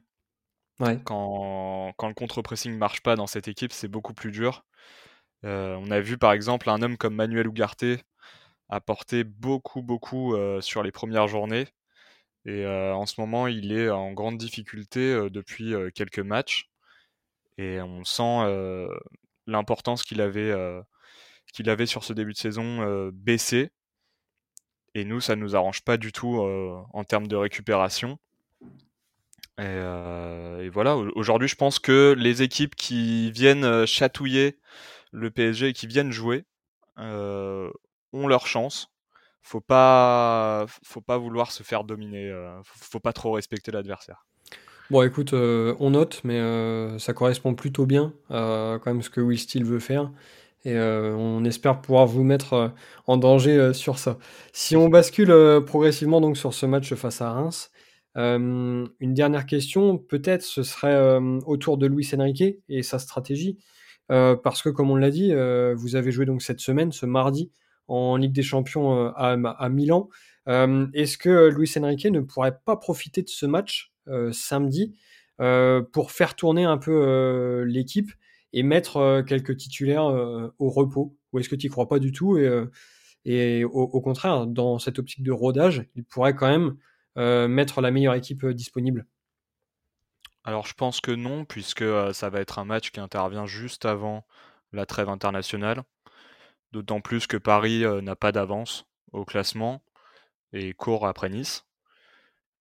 quand, 1.05 1.93
quand, 1.97 2.09
le 2.09 2.15
contre-pressing 2.15 2.77
marche 2.79 3.03
pas 3.03 3.17
dans 3.17 3.27
cette 3.27 3.49
équipe, 3.49 3.73
c'est 3.73 3.89
beaucoup 3.89 4.15
plus 4.15 4.31
dur. 4.31 4.65
on 5.43 5.91
a 5.91 6.01
vu 6.01 6.19
par 6.19 6.33
exemple 6.33 6.71
un 6.71 6.83
homme 6.83 6.97
comme 6.97 7.17
Manuel 7.17 7.49
Ugarte 7.49 7.85
apporter 8.69 9.25
beaucoup, 9.25 9.83
beaucoup 9.83 10.37
sur 10.61 10.85
les 10.85 10.93
premières 10.93 11.27
journées. 11.27 11.67
Et 12.45 12.65
en 12.65 13.07
ce 13.07 13.21
moment, 13.21 13.49
il 13.49 13.73
est 13.73 13.91
en 13.91 14.13
grande 14.13 14.39
difficulté 14.39 15.29
depuis 15.31 15.75
quelques 15.97 16.21
matchs. 16.21 16.70
Et 17.61 17.79
on 17.83 18.05
sent 18.05 18.47
l'importance 19.47 20.03
qu'il 20.03 20.23
avait, 20.23 20.55
qu'il 21.53 21.69
avait 21.69 21.85
sur 21.85 22.05
ce 22.05 22.15
début 22.15 22.33
de 22.33 22.39
saison 22.39 23.11
baisser. 23.13 23.71
Et 24.95 25.05
nous, 25.05 25.21
ça 25.21 25.37
ne 25.37 25.43
nous 25.43 25.55
arrange 25.55 25.83
pas 25.83 25.99
du 25.99 26.11
tout 26.11 26.39
en 26.41 27.05
termes 27.05 27.27
de 27.27 27.37
récupération. 27.37 28.19
Et, 29.59 30.71
voilà, 30.71 30.97
aujourd'hui, 30.97 31.49
je 31.49 31.57
pense 31.57 31.79
que 31.79 32.15
les 32.17 32.41
équipes 32.41 32.75
qui 32.75 33.31
viennent 33.31 33.85
chatouiller 33.85 34.59
le 35.13 35.31
PSG 35.31 35.69
et 35.69 35.73
qui 35.75 35.87
viennent 35.87 36.13
jouer 36.13 36.47
ont 36.97 38.27
leur 38.27 38.47
chance. 38.47 38.91
Faut 39.43 39.61
pas, 39.61 40.65
faut 40.83 41.03
pas 41.03 41.19
vouloir 41.19 41.53
se 41.53 41.63
faire 41.63 41.85
dominer. 41.85 42.33
faut 42.65 43.01
pas 43.01 43.13
trop 43.13 43.33
respecter 43.33 43.71
l'adversaire. 43.71 44.25
Bon, 44.91 45.03
écoute, 45.03 45.33
on 45.35 45.91
note, 45.91 46.21
mais 46.25 46.41
ça 46.99 47.13
correspond 47.13 47.55
plutôt 47.55 47.87
bien 47.87 48.13
à 48.29 48.79
quand 48.83 48.93
même 48.93 49.03
ce 49.03 49.11
que 49.11 49.21
Will 49.21 49.39
Steele 49.39 49.65
veut 49.65 49.79
faire. 49.79 50.11
Et 50.65 50.77
on 50.77 51.45
espère 51.45 51.81
pouvoir 51.81 52.07
vous 52.07 52.25
mettre 52.25 52.73
en 53.07 53.17
danger 53.17 53.73
sur 53.73 53.99
ça. 53.99 54.19
Si 54.53 54.75
on 54.75 54.89
bascule 54.89 55.33
progressivement 55.65 56.21
donc 56.21 56.37
sur 56.37 56.53
ce 56.55 56.67
match 56.67 56.93
face 56.95 57.21
à 57.21 57.31
Reims, 57.31 57.71
une 58.17 58.91
dernière 59.01 59.47
question, 59.47 59.97
peut-être 59.97 60.43
ce 60.43 60.65
serait 60.65 61.21
autour 61.47 61.79
de 61.79 61.87
Luis 61.87 62.11
Enrique 62.19 62.59
et 62.69 62.83
sa 62.83 62.99
stratégie, 62.99 63.59
parce 64.09 64.61
que 64.61 64.71
comme 64.71 64.91
on 64.91 64.97
l'a 64.97 65.11
dit, 65.11 65.33
vous 65.77 65.95
avez 65.95 66.11
joué 66.11 66.27
donc 66.27 66.43
cette 66.43 66.61
semaine, 66.61 66.91
ce 66.91 67.07
mardi, 67.07 67.53
en 67.87 68.17
Ligue 68.17 68.33
des 68.33 68.43
Champions 68.43 69.07
à, 69.15 69.37
à 69.37 69.69
Milan. 69.69 70.09
Est-ce 70.49 71.17
que 71.17 71.49
Luis 71.49 71.73
Enrique 71.81 72.07
ne 72.07 72.21
pourrait 72.21 72.59
pas 72.65 72.75
profiter 72.77 73.23
de 73.23 73.29
ce 73.29 73.47
match 73.47 73.93
samedi 74.33 74.95
pour 75.39 76.11
faire 76.11 76.37
tourner 76.37 76.65
un 76.65 76.79
peu 76.79 77.65
l'équipe 77.67 78.11
et 78.53 78.63
mettre 78.63 79.23
quelques 79.27 79.57
titulaires 79.57 80.05
au 80.59 80.71
repos 80.71 81.17
Ou 81.33 81.39
est-ce 81.39 81.49
que 81.49 81.57
tu 81.57 81.67
n'y 81.67 81.71
crois 81.71 81.89
pas 81.89 81.99
du 81.99 82.13
tout 82.13 82.37
et, 82.37 82.49
et 83.25 83.65
au, 83.65 84.01
contraire, 84.01 84.47
dans 84.47 84.79
cette 84.79 84.99
optique 84.99 85.23
de 85.23 85.33
rodage, 85.33 85.87
il 85.95 86.05
pourrait 86.05 86.35
quand 86.35 86.49
même 86.49 86.77
mettre 87.49 87.81
la 87.81 87.91
meilleure 87.91 88.15
équipe 88.15 88.47
disponible? 88.47 89.07
Alors 90.45 90.67
je 90.67 90.75
pense 90.75 91.01
que 91.01 91.11
non, 91.11 91.45
puisque 91.45 91.85
ça 92.13 92.31
va 92.31 92.41
être 92.41 92.59
un 92.59 92.65
match 92.65 92.91
qui 92.91 93.01
intervient 93.01 93.47
juste 93.47 93.85
avant 93.85 94.25
la 94.73 94.87
trêve 94.87 95.09
internationale. 95.09 95.83
D'autant 96.73 97.01
plus 97.01 97.27
que 97.27 97.37
Paris 97.37 97.85
n'a 98.03 98.17
pas 98.17 98.33
d'avance 98.33 98.87
au 99.13 99.25
classement 99.25 99.83
et 100.53 100.73
court 100.73 101.07
après 101.07 101.29
Nice. 101.29 101.67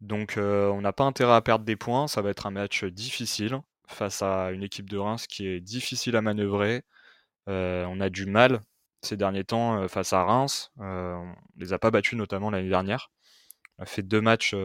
Donc 0.02 0.36
on 0.38 0.82
n'a 0.82 0.94
pas 0.94 1.04
intérêt 1.04 1.34
à 1.34 1.42
perdre 1.42 1.66
des 1.66 1.76
points, 1.76 2.08
ça 2.08 2.22
va 2.22 2.30
être 2.30 2.46
un 2.46 2.52
match 2.52 2.84
difficile 2.86 3.60
face 3.90 4.22
à 4.22 4.52
une 4.52 4.64
équipe 4.64 4.90
de 4.90 4.98
Reims 4.98 5.28
qui 5.28 5.48
est 5.48 5.60
difficile 5.60 6.16
à 6.16 6.22
manœuvrer. 6.22 6.84
Euh, 7.50 7.86
on 7.90 8.00
a 8.00 8.10
du 8.10 8.26
mal 8.26 8.62
ces 9.02 9.18
derniers 9.18 9.44
temps 9.44 9.82
euh, 9.82 9.88
face 9.88 10.14
à 10.14 10.24
Reims. 10.24 10.72
Euh, 10.80 11.16
on 11.16 11.36
les 11.58 11.74
a 11.74 11.80
pas 11.80 11.92
battus 11.92 12.18
notamment 12.18 12.52
l'année 12.52 12.70
dernière. 12.70 13.12
On 13.78 13.84
a 13.84 13.86
fait 13.86 14.04
deux 14.04 14.22
matchs 14.22 14.56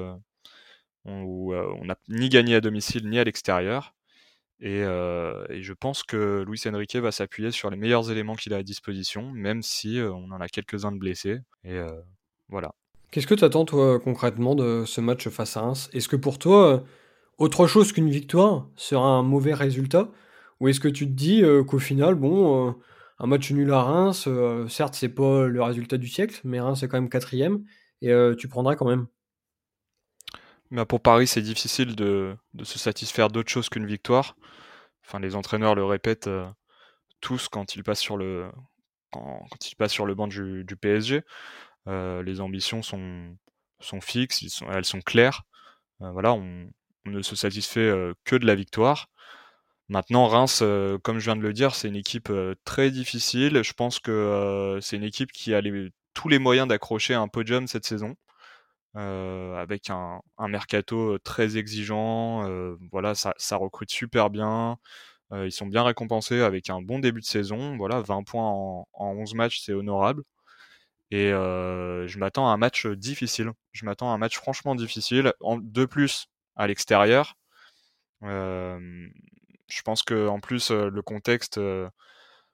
où 1.04 1.54
on 1.54 1.84
n'a 1.84 1.96
ni 2.08 2.28
gagné 2.28 2.56
à 2.56 2.60
domicile 2.60 3.08
ni 3.08 3.18
à 3.18 3.24
l'extérieur. 3.24 3.94
Et, 4.60 4.80
je 4.82 5.72
pense 5.72 6.02
que 6.02 6.44
Luis 6.46 6.62
Enrique 6.66 6.96
va 6.96 7.12
s'appuyer 7.12 7.50
sur 7.50 7.70
les 7.70 7.76
meilleurs 7.76 8.10
éléments 8.10 8.34
qu'il 8.34 8.54
a 8.54 8.58
à 8.58 8.62
disposition, 8.62 9.30
même 9.30 9.62
si 9.62 10.00
on 10.00 10.32
en 10.32 10.40
a 10.40 10.48
quelques-uns 10.48 10.92
de 10.92 10.98
blessés. 10.98 11.40
Et 11.64 11.78
voilà. 12.48 12.74
Qu'est-ce 13.14 13.28
que 13.28 13.34
tu 13.36 13.44
attends, 13.44 13.64
toi, 13.64 14.00
concrètement, 14.00 14.56
de 14.56 14.84
ce 14.86 15.00
match 15.00 15.28
face 15.28 15.56
à 15.56 15.60
Reims? 15.60 15.88
Est-ce 15.92 16.08
que 16.08 16.16
pour 16.16 16.36
toi, 16.36 16.82
autre 17.38 17.68
chose 17.68 17.92
qu'une 17.92 18.10
victoire 18.10 18.66
sera 18.74 19.06
un 19.06 19.22
mauvais 19.22 19.54
résultat? 19.54 20.10
Ou 20.58 20.66
est-ce 20.66 20.80
que 20.80 20.88
tu 20.88 21.06
te 21.06 21.12
dis 21.12 21.40
euh, 21.44 21.62
qu'au 21.62 21.78
final, 21.78 22.16
bon, 22.16 22.70
euh, 22.70 22.72
un 23.20 23.28
match 23.28 23.52
nul 23.52 23.70
à 23.70 23.82
Reims, 23.82 24.24
euh, 24.26 24.66
certes, 24.66 24.96
c'est 24.96 25.10
pas 25.10 25.46
le 25.46 25.62
résultat 25.62 25.96
du 25.96 26.08
siècle, 26.08 26.40
mais 26.42 26.58
Reims 26.58 26.82
est 26.82 26.88
quand 26.88 26.96
même 26.96 27.08
quatrième, 27.08 27.64
et 28.02 28.12
tu 28.36 28.48
prendras 28.48 28.74
quand 28.74 28.88
même? 28.88 29.06
Mais 30.72 30.84
pour 30.84 31.00
Paris, 31.00 31.28
c'est 31.28 31.40
difficile 31.40 31.94
de, 31.94 32.34
se 32.64 32.80
satisfaire 32.80 33.28
d'autre 33.28 33.48
chose 33.48 33.68
qu'une 33.68 33.86
victoire. 33.86 34.34
Enfin, 35.06 35.20
les 35.20 35.36
entraîneurs 35.36 35.76
le 35.76 35.84
répètent 35.84 36.28
tous 37.20 37.46
quand 37.46 37.76
ils 37.76 37.84
passent 37.84 38.00
sur 38.00 38.16
le, 38.16 38.50
quand, 39.12 39.70
ils 39.70 39.76
passent 39.76 39.92
sur 39.92 40.06
le 40.06 40.16
banc 40.16 40.26
du, 40.26 40.76
PSG. 40.80 41.22
Les 41.86 42.40
ambitions 42.40 42.82
sont, 42.82 43.36
fixes, 44.00 44.62
elles 44.72 44.84
sont 44.84 45.00
claires. 45.00 45.42
voilà, 46.00 46.32
on, 46.34 46.70
ne 47.06 47.22
se 47.22 47.36
satisfait 47.36 47.92
que 48.24 48.36
de 48.36 48.46
la 48.46 48.54
victoire. 48.54 49.08
Maintenant, 49.88 50.26
Reims, 50.28 50.62
comme 51.02 51.18
je 51.18 51.24
viens 51.24 51.36
de 51.36 51.42
le 51.42 51.52
dire, 51.52 51.74
c'est 51.74 51.88
une 51.88 51.96
équipe 51.96 52.32
très 52.64 52.90
difficile. 52.90 53.62
Je 53.62 53.72
pense 53.74 53.98
que 54.00 54.78
c'est 54.82 54.96
une 54.96 55.04
équipe 55.04 55.32
qui 55.32 55.54
a 55.54 55.60
tous 56.14 56.28
les 56.28 56.38
moyens 56.38 56.68
d'accrocher 56.68 57.14
un 57.14 57.28
podium 57.28 57.66
cette 57.68 57.84
saison, 57.84 58.16
avec 58.94 59.90
un, 59.90 60.20
mercato 60.48 61.18
très 61.18 61.56
exigeant. 61.58 62.48
voilà, 62.92 63.14
ça, 63.14 63.56
recrute 63.56 63.90
super 63.90 64.30
bien. 64.30 64.78
ils 65.32 65.52
sont 65.52 65.66
bien 65.66 65.82
récompensés 65.84 66.40
avec 66.40 66.70
un 66.70 66.80
bon 66.82 66.98
début 66.98 67.20
de 67.20 67.26
saison. 67.26 67.76
Voilà, 67.76 68.00
20 68.00 68.22
points 68.24 68.48
en, 68.48 68.88
en 68.94 69.08
11 69.16 69.34
matchs, 69.34 69.60
c'est 69.64 69.74
honorable. 69.74 70.22
Et 71.14 71.30
je 71.30 72.18
m'attends 72.18 72.48
à 72.48 72.52
un 72.52 72.56
match 72.56 72.88
difficile. 72.88 73.52
Je 73.70 73.84
m'attends 73.84 74.10
à 74.10 74.14
un 74.14 74.18
match 74.18 74.36
franchement 74.36 74.74
difficile. 74.74 75.32
De 75.40 75.84
plus, 75.84 76.26
à 76.56 76.66
l'extérieur. 76.66 77.36
je 78.20 79.82
pense 79.84 80.02
que 80.02 80.26
en 80.26 80.40
plus 80.40 80.72
le 80.72 81.02
contexte, 81.02 81.60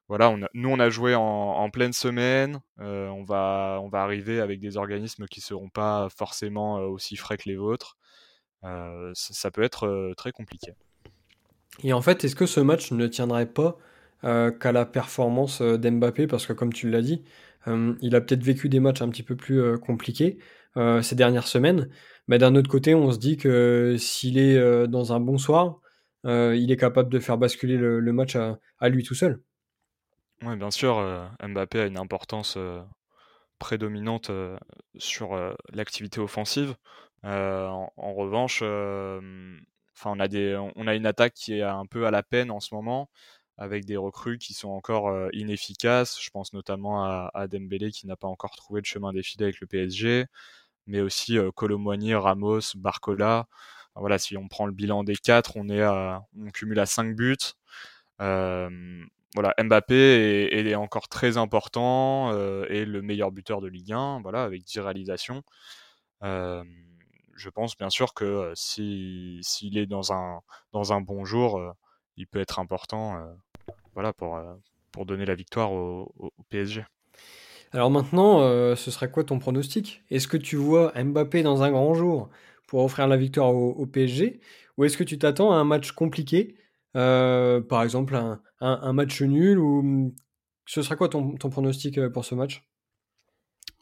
voilà, 0.08 0.36
nous 0.52 0.68
on 0.68 0.78
a 0.78 0.90
joué 0.90 1.14
en, 1.14 1.70
pleine 1.70 1.94
semaine. 1.94 2.60
on 2.76 3.24
va 3.24 3.80
on 3.82 3.88
va 3.88 4.02
arriver 4.02 4.40
avec 4.40 4.60
des 4.60 4.76
organismes 4.76 5.26
qui 5.26 5.40
seront 5.40 5.70
pas 5.70 6.08
forcément 6.14 6.80
aussi 6.80 7.16
frais 7.16 7.38
que 7.38 7.48
les 7.48 7.56
vôtres. 7.56 7.96
Ça, 9.14 9.50
peut 9.50 9.62
être 9.62 10.12
très 10.18 10.32
compliqué. 10.32 10.74
Et 11.82 11.94
en 11.94 12.02
fait, 12.02 12.24
est-ce 12.24 12.36
que 12.36 12.44
ce 12.44 12.60
match 12.60 12.92
ne 12.92 13.06
tiendrait 13.06 13.50
pas 13.50 13.78
qu'à 14.22 14.72
la 14.72 14.84
performance 14.84 15.62
d'Mbappé? 15.62 16.26
Parce 16.26 16.46
que 16.46 16.52
comme 16.52 16.74
tu 16.74 16.90
l'as 16.90 17.00
dit, 17.00 17.24
il 17.66 18.14
a 18.14 18.20
peut-être 18.20 18.42
vécu 18.42 18.68
des 18.68 18.80
matchs 18.80 19.02
un 19.02 19.08
petit 19.08 19.22
peu 19.22 19.36
plus 19.36 19.78
compliqués 19.78 20.38
ces 21.02 21.14
dernières 21.14 21.46
semaines. 21.46 21.88
Mais 22.28 22.38
d'un 22.38 22.54
autre 22.54 22.70
côté, 22.70 22.94
on 22.94 23.10
se 23.12 23.18
dit 23.18 23.36
que 23.36 23.96
s'il 23.98 24.38
est 24.38 24.86
dans 24.88 25.12
un 25.12 25.20
bon 25.20 25.38
soir, 25.38 25.80
il 26.24 26.70
est 26.70 26.76
capable 26.76 27.10
de 27.10 27.18
faire 27.18 27.38
basculer 27.38 27.76
le, 27.76 28.12
match 28.12 28.36
à, 28.36 28.88
lui 28.88 29.04
tout 29.04 29.14
seul. 29.14 29.42
Oui, 30.42 30.56
bien 30.56 30.70
sûr, 30.70 31.30
Mbappé 31.42 31.80
a 31.80 31.86
une 31.86 31.98
importance 31.98 32.56
prédominante 33.58 34.30
sur 34.96 35.36
l'activité 35.72 36.20
offensive. 36.20 36.74
En, 37.22 37.90
revanche, 37.96 38.62
on 38.62 40.20
a 40.20 40.28
on 40.76 40.86
a 40.86 40.94
une 40.94 41.06
attaque 41.06 41.34
qui 41.34 41.54
est 41.54 41.62
un 41.62 41.86
peu 41.86 42.06
à 42.06 42.10
la 42.10 42.22
peine 42.22 42.50
en 42.50 42.60
ce 42.60 42.74
moment, 42.74 43.10
avec 43.60 43.84
des 43.84 43.96
recrues 43.96 44.38
qui 44.38 44.54
sont 44.54 44.70
encore 44.70 45.12
inefficaces. 45.32 46.20
Je 46.20 46.30
pense 46.30 46.52
notamment 46.52 47.04
à, 47.04 47.30
à 47.34 47.46
Dembélé 47.46 47.92
qui 47.92 48.08
n'a 48.08 48.16
pas 48.16 48.26
encore 48.26 48.56
trouvé 48.56 48.80
le 48.80 48.86
chemin 48.86 49.12
défilé 49.12 49.44
avec 49.44 49.60
le 49.60 49.68
PSG 49.68 50.26
mais 50.90 51.00
aussi 51.00 51.38
euh, 51.38 51.50
Ramos, 52.18 52.60
Barcola. 52.76 53.46
voilà, 53.94 54.18
si 54.18 54.36
on 54.36 54.48
prend 54.48 54.66
le 54.66 54.72
bilan 54.72 55.04
des 55.04 55.16
quatre, 55.16 55.56
on 55.56 55.68
est 55.68 55.82
à, 55.82 56.22
cumule 56.52 56.80
à 56.80 56.86
5 56.86 57.14
buts. 57.14 57.36
voilà, 58.18 59.54
Mbappé 59.62 60.48
est, 60.52 60.74
encore 60.74 61.08
très 61.08 61.36
important 61.36 62.32
euh, 62.32 62.66
et 62.68 62.84
le 62.84 63.02
meilleur 63.02 63.30
buteur 63.30 63.60
de 63.60 63.68
Ligue 63.68 63.92
1, 63.92 64.20
voilà, 64.22 64.42
avec 64.42 64.64
10 64.64 64.80
réalisations. 64.80 65.42
je 66.22 67.48
pense 67.48 67.76
bien 67.76 67.90
sûr 67.90 68.12
que 68.14 68.24
euh, 68.24 68.52
s'il 68.54 69.78
est 69.78 69.86
dans 69.86 70.12
un, 70.12 70.40
dans 70.72 70.92
un 70.92 71.00
bon 71.00 71.24
jour, 71.24 71.58
euh, 71.58 71.72
il 72.16 72.26
peut 72.26 72.40
être 72.40 72.58
important 72.58 73.18
voilà, 73.94 74.12
pour, 74.12 74.40
pour 74.92 75.06
donner 75.06 75.24
la 75.24 75.34
victoire 75.34 75.72
au 75.72 76.32
PSG. 76.48 76.84
Alors 77.72 77.90
maintenant, 77.90 78.40
euh, 78.40 78.74
ce 78.74 78.90
serait 78.90 79.10
quoi 79.10 79.24
ton 79.24 79.38
pronostic? 79.38 80.02
Est-ce 80.10 80.26
que 80.26 80.36
tu 80.36 80.56
vois 80.56 80.92
Mbappé 81.00 81.42
dans 81.42 81.62
un 81.62 81.70
grand 81.70 81.94
jour 81.94 82.28
pour 82.66 82.84
offrir 82.84 83.06
la 83.06 83.16
victoire 83.16 83.54
au, 83.54 83.86
PSG 83.86 84.40
Ou 84.76 84.84
est-ce 84.84 84.96
que 84.96 85.04
tu 85.04 85.18
t'attends 85.18 85.52
à 85.52 85.56
un 85.56 85.64
match 85.64 85.92
compliqué 85.92 86.56
euh, 86.96 87.60
Par 87.60 87.82
exemple, 87.82 88.16
un, 88.60 88.92
match 88.92 89.22
nul 89.22 89.58
ou 89.58 90.14
ce 90.66 90.82
serait 90.82 90.96
quoi 90.96 91.08
ton, 91.08 91.36
pronostic 91.36 92.00
pour 92.08 92.24
ce 92.24 92.34
match? 92.34 92.64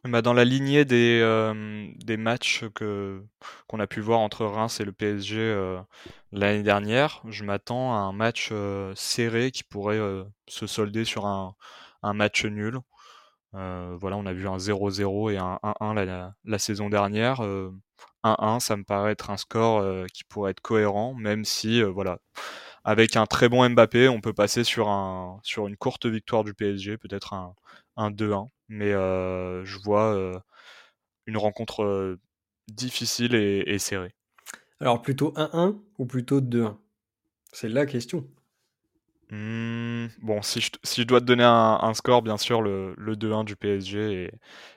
Bah, 0.05 0.23
dans 0.23 0.33
la 0.33 0.45
lignée 0.45 0.85
des, 0.85 1.52
des 1.97 2.17
matchs 2.17 2.64
que 2.75 3.23
qu'on 3.67 3.81
a 3.81 3.87
pu 3.87 4.00
voir 4.00 4.21
entre 4.21 4.45
Reims 4.47 4.81
et 4.81 4.85
le 4.85 4.93
PSG 4.93 5.78
l'année 6.33 6.62
dernière, 6.62 7.23
je 7.28 7.45
m'attends 7.45 7.95
à 7.95 7.99
un 7.99 8.12
match 8.12 8.52
serré 8.95 9.50
qui 9.50 9.64
pourrait 9.64 10.00
se 10.49 10.67
solder 10.67 11.05
sur 11.05 11.26
un, 11.26 11.55
un 12.02 12.12
match 12.14 12.45
nul. 12.45 12.78
voilà, 13.52 14.17
on 14.17 14.26
a 14.26 14.33
vu 14.33 14.49
un 14.49 14.59
0-0 14.59 15.33
et 15.33 15.38
un 15.38 15.59
1-1 15.62 15.95
la, 15.95 16.35
la, 16.45 16.59
saison 16.59 16.88
dernière. 16.88 17.40
1-1, 18.25 18.61
ça 18.61 18.76
me 18.76 18.85
paraît 18.85 19.12
être 19.12 19.31
un 19.31 19.37
score 19.37 20.07
qui 20.12 20.25
pourrait 20.25 20.52
être 20.52 20.61
cohérent, 20.61 21.14
même 21.14 21.45
si, 21.45 21.83
voilà, 21.83 22.19
avec 22.85 23.17
un 23.17 23.26
très 23.26 23.49
bon 23.49 23.69
Mbappé, 23.69 24.09
on 24.09 24.21
peut 24.21 24.33
passer 24.33 24.64
sur, 24.64 24.88
un, 24.88 25.40
sur 25.43 25.69
une 25.69 25.76
courte 25.76 26.07
victoire 26.07 26.45
du 26.45 26.55
PSG, 26.55 26.97
peut-être 26.99 27.35
un, 27.35 27.55
un 27.97 28.11
2-1. 28.11 28.49
Mais 28.69 28.93
je 28.93 29.79
vois 29.83 30.43
une 31.27 31.37
rencontre 31.37 32.19
difficile 32.69 33.35
et, 33.35 33.79
serrée. 33.79 34.15
Alors 34.81 35.03
plutôt 35.03 35.33
1-1 35.37 35.77
ou 35.99 36.07
plutôt 36.07 36.41
2-1 36.41 36.77
C'est 37.53 37.69
la 37.69 37.87
question. 37.87 38.29
Mmh, 39.31 40.07
bon, 40.23 40.41
si 40.41 40.61
je, 40.61 40.71
si 40.85 41.03
je, 41.03 41.07
dois 41.07 41.21
te 41.21 41.27
donner 41.27 41.45
un, 41.45 41.93
score, 41.95 42.23
bien 42.23 42.39
sûr, 42.39 42.63
le, 42.63 42.95
le 42.97 43.15
2-1 43.15 43.45
du 43.45 43.57
PSG, 43.57 44.25
et, 44.25 44.31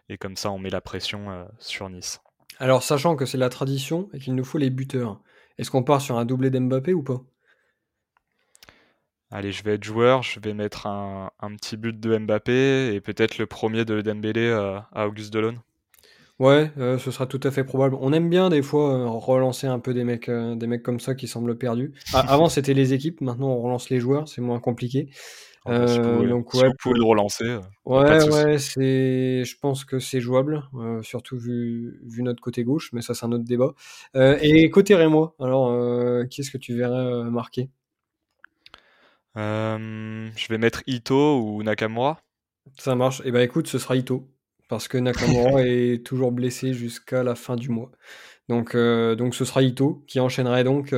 et, 0.09 0.17
comme 0.17 0.35
ça, 0.35 0.51
on 0.51 0.59
met 0.59 0.69
la 0.69 0.81
pression 0.81 1.47
sur 1.57 1.89
Nice. 1.89 2.19
Alors, 2.59 2.83
sachant 2.83 3.15
que 3.15 3.25
c'est 3.25 3.37
la 3.37 3.49
tradition 3.49 4.09
et 4.13 4.19
qu'il 4.19 4.35
nous 4.35 4.43
faut 4.43 4.57
les 4.57 4.69
buteurs, 4.69 5.21
est-ce 5.57 5.71
qu'on 5.71 5.83
part 5.83 6.01
sur 6.01 6.17
un 6.17 6.25
doublé 6.25 6.49
d'Mbappé 6.49 6.93
ou 6.93 7.03
pas? 7.03 7.23
Allez, 9.33 9.53
je 9.53 9.63
vais 9.63 9.75
être 9.75 9.83
joueur, 9.85 10.23
je 10.23 10.41
vais 10.41 10.53
mettre 10.53 10.87
un, 10.87 11.31
petit 11.55 11.77
but 11.77 11.97
de 11.97 12.17
Mbappé 12.17 12.93
et 12.93 12.99
peut-être 12.99 13.37
le 13.37 13.45
premier 13.45 13.85
de 13.85 14.01
Dembélé 14.01 14.41
euh, 14.41 14.77
à 14.91 15.07
Auguste 15.07 15.31
Delon. 15.31 15.55
Ouais, 16.37 16.69
euh, 16.77 16.97
ce 16.97 17.11
sera 17.11 17.27
tout 17.27 17.39
à 17.43 17.51
fait 17.51 17.63
probable. 17.63 17.95
On 18.01 18.11
aime 18.11 18.29
bien 18.29 18.49
des 18.49 18.61
fois 18.61 18.93
euh, 18.93 19.07
relancer 19.07 19.67
un 19.67 19.79
peu 19.79 19.93
des 19.93 20.03
mecs, 20.03 20.29
des 20.29 20.67
mecs 20.67 20.83
comme 20.83 20.99
ça 20.99 21.15
qui 21.15 21.29
semblent 21.29 21.57
perdus. 21.57 21.93
Ah, 22.13 22.25
avant 22.27 22.49
c'était 22.49 22.73
les 22.73 22.93
équipes, 22.93 23.21
maintenant 23.21 23.49
on 23.49 23.61
relance 23.61 23.89
les 23.89 24.01
joueurs, 24.01 24.27
c'est 24.27 24.41
moins 24.41 24.59
compliqué. 24.59 25.09
Euh, 25.67 25.99
euh, 25.99 26.27
donc 26.27 26.53
ouais, 26.55 26.69
vous 26.83 26.93
le 26.93 27.03
relancer. 27.03 27.57
Ouais, 27.85 28.29
ouais, 28.29 28.57
c'est, 28.57 29.45
je 29.45 29.55
pense 29.61 29.85
que 29.85 29.99
c'est 29.99 30.19
jouable, 30.19 30.63
surtout 31.03 31.37
vu, 31.37 32.01
vu 32.03 32.23
notre 32.23 32.41
côté 32.41 32.65
gauche, 32.65 32.89
mais 32.91 33.01
ça 33.01 33.13
c'est 33.13 33.25
un 33.25 33.31
autre 33.31 33.45
débat. 33.45 33.75
et 34.15 34.69
côté 34.71 34.95
Rémo, 34.95 35.35
alors 35.39 36.27
qui 36.27 36.41
est-ce 36.41 36.51
que 36.51 36.57
tu 36.57 36.75
verrais 36.75 37.29
marquer? 37.29 37.69
Je 39.35 40.47
vais 40.49 40.57
mettre 40.57 40.83
Ito 40.87 41.39
ou 41.39 41.63
Nakamura. 41.63 42.19
Ça 42.77 42.95
marche. 42.95 43.21
Et 43.21 43.27
eh 43.27 43.31
ben 43.31 43.41
écoute, 43.41 43.67
ce 43.67 43.79
sera 43.79 43.95
Ito 43.95 44.29
parce 44.69 44.87
que 44.87 44.97
Nakamura 44.97 45.61
est 45.65 46.05
toujours 46.05 46.31
blessé 46.31 46.73
jusqu'à 46.73 47.23
la 47.23 47.35
fin 47.35 47.55
du 47.55 47.69
mois. 47.69 47.91
Donc, 48.49 48.75
donc 48.75 49.35
ce 49.35 49.45
sera 49.45 49.61
Ito 49.61 50.03
qui 50.07 50.19
enchaînerait 50.19 50.63
donc 50.63 50.93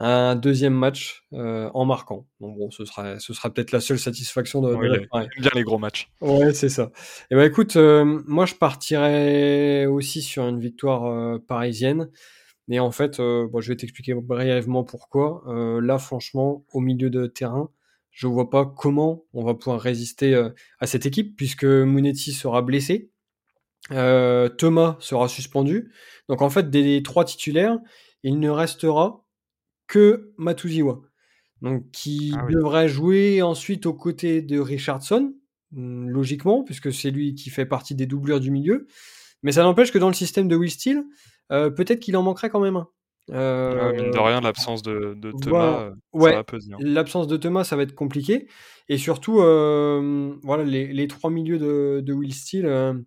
un 0.00 0.36
deuxième 0.36 0.74
match 0.74 1.24
euh, 1.32 1.70
en 1.74 1.84
marquant. 1.84 2.26
bon, 2.40 2.70
ce 2.70 2.84
sera, 2.84 3.18
ce 3.18 3.34
sera 3.34 3.52
peut-être 3.52 3.72
la 3.72 3.80
seule 3.80 3.98
satisfaction 3.98 4.60
de, 4.60 4.74
ouais, 4.74 5.06
bien 5.38 5.50
les 5.54 5.64
gros 5.64 5.78
matchs. 5.78 6.08
Ouais, 6.20 6.52
c'est 6.54 6.68
ça. 6.68 6.90
Et 6.94 7.26
eh 7.32 7.34
ben 7.34 7.44
écoute, 7.44 7.76
euh, 7.76 8.22
moi 8.26 8.46
je 8.46 8.54
partirais 8.54 9.86
aussi 9.86 10.22
sur 10.22 10.46
une 10.46 10.60
victoire 10.60 11.06
euh, 11.06 11.38
parisienne. 11.38 12.10
Mais 12.68 12.78
en 12.78 12.90
fait, 12.90 13.18
bon, 13.18 13.60
je 13.60 13.68
vais 13.68 13.76
t'expliquer 13.76 14.14
brièvement 14.14 14.84
pourquoi. 14.84 15.42
là, 15.82 15.98
franchement, 15.98 16.64
au 16.72 16.80
milieu 16.80 17.10
de 17.10 17.26
terrain, 17.26 17.70
je 18.10 18.26
vois 18.26 18.50
pas 18.50 18.66
comment 18.66 19.24
on 19.32 19.44
va 19.44 19.54
pouvoir 19.54 19.80
résister 19.80 20.34
à 20.78 20.86
cette 20.86 21.06
équipe 21.06 21.34
puisque 21.36 21.64
Munetti 21.64 22.32
sera 22.32 22.62
blessé. 22.62 23.10
Thomas 23.88 24.96
sera 25.00 25.28
suspendu. 25.28 25.92
Donc 26.28 26.42
en 26.42 26.50
fait, 26.50 26.68
des 26.68 27.02
trois 27.02 27.24
titulaires, 27.24 27.78
il 28.22 28.38
ne 28.38 28.50
restera 28.50 29.24
que 29.86 30.32
Matuziwa. 30.36 31.00
Donc, 31.62 31.90
qui 31.90 32.32
ah 32.38 32.46
devrait 32.50 32.88
jouer 32.88 33.42
ensuite 33.42 33.86
aux 33.86 33.94
côtés 33.94 34.42
de 34.42 34.60
Richardson, 34.60 35.34
hmm, 35.72 36.08
logiquement, 36.08 36.62
puisque 36.62 36.92
c'est 36.92 37.10
lui 37.10 37.34
qui 37.34 37.50
fait 37.50 37.66
partie 37.66 37.96
des 37.96 38.06
doublures 38.06 38.38
du 38.38 38.52
milieu. 38.52 38.86
Mais 39.42 39.52
ça 39.52 39.62
n'empêche 39.62 39.90
que 39.90 39.98
dans 39.98 40.08
le 40.08 40.14
système 40.14 40.46
de 40.46 40.54
Will 40.54 40.70
Steele, 40.70 41.04
euh, 41.52 41.70
peut-être 41.70 42.00
qu'il 42.00 42.16
en 42.16 42.22
manquerait 42.22 42.50
quand 42.50 42.60
même 42.60 42.76
un. 42.76 42.88
Euh, 43.30 43.92
mine 43.92 44.10
de 44.10 44.18
rien, 44.18 44.40
l'absence 44.40 44.82
de, 44.82 45.14
Thomas, 45.42 45.90
ouais, 46.14 46.32
va 46.32 46.38
hein. 46.38 46.76
L'absence 46.80 47.26
de 47.26 47.36
Thomas, 47.36 47.64
ça 47.64 47.76
va 47.76 47.82
être 47.82 47.94
compliqué. 47.94 48.48
Et 48.88 48.96
surtout, 48.96 49.40
euh, 49.40 50.34
voilà, 50.42 50.64
les, 50.64 51.08
trois 51.08 51.30
milieux 51.30 51.58
de, 51.58 52.12
Will 52.12 52.32
Steele, 52.32 53.04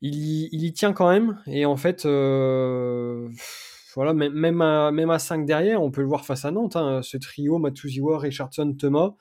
il, 0.00 0.48
il, 0.50 0.64
y 0.64 0.72
tient 0.72 0.94
quand 0.94 1.10
même. 1.10 1.38
Et 1.46 1.66
en 1.66 1.76
fait, 1.76 2.04
voilà, 3.94 4.14
même 4.14 4.62
à, 4.62 4.90
même 4.90 5.10
à 5.10 5.18
5 5.18 5.44
derrière, 5.44 5.82
on 5.82 5.90
peut 5.90 6.00
le 6.00 6.06
voir 6.06 6.24
face 6.24 6.44
à 6.44 6.50
Nantes. 6.50 6.76
Hein, 6.76 7.02
ce 7.02 7.18
trio, 7.18 7.58
Matuziwa, 7.58 8.18
Richardson, 8.18 8.74
Thomas, 8.78 9.14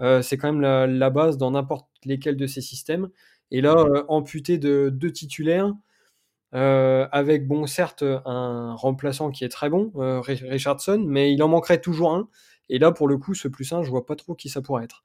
euh, 0.00 0.22
c'est 0.22 0.36
quand 0.36 0.52
même 0.52 0.60
la, 0.60 1.10
base 1.10 1.38
dans 1.38 1.52
n'importe 1.52 1.88
lesquels 2.04 2.36
de 2.36 2.46
ces 2.46 2.60
systèmes. 2.60 3.08
Et 3.50 3.60
là, 3.60 3.74
euh, 3.76 4.04
amputé 4.08 4.58
de 4.58 4.90
deux 4.92 5.12
titulaires, 5.12 5.72
euh, 6.54 7.06
avec, 7.12 7.46
bon, 7.46 7.66
certes, 7.66 8.04
un 8.24 8.74
remplaçant 8.74 9.30
qui 9.30 9.44
est 9.44 9.48
très 9.48 9.70
bon, 9.70 9.92
Richardson, 9.94 11.04
mais 11.06 11.32
il 11.32 11.42
en 11.42 11.48
manquerait 11.48 11.80
toujours 11.80 12.14
un. 12.14 12.28
Et 12.70 12.78
là, 12.78 12.92
pour 12.92 13.08
le 13.08 13.18
coup, 13.18 13.34
ce 13.34 13.46
plus 13.46 13.70
1, 13.70 13.82
je 13.82 13.90
vois 13.90 14.06
pas 14.06 14.16
trop 14.16 14.34
qui 14.34 14.48
ça 14.48 14.62
pourrait 14.62 14.84
être. 14.84 15.02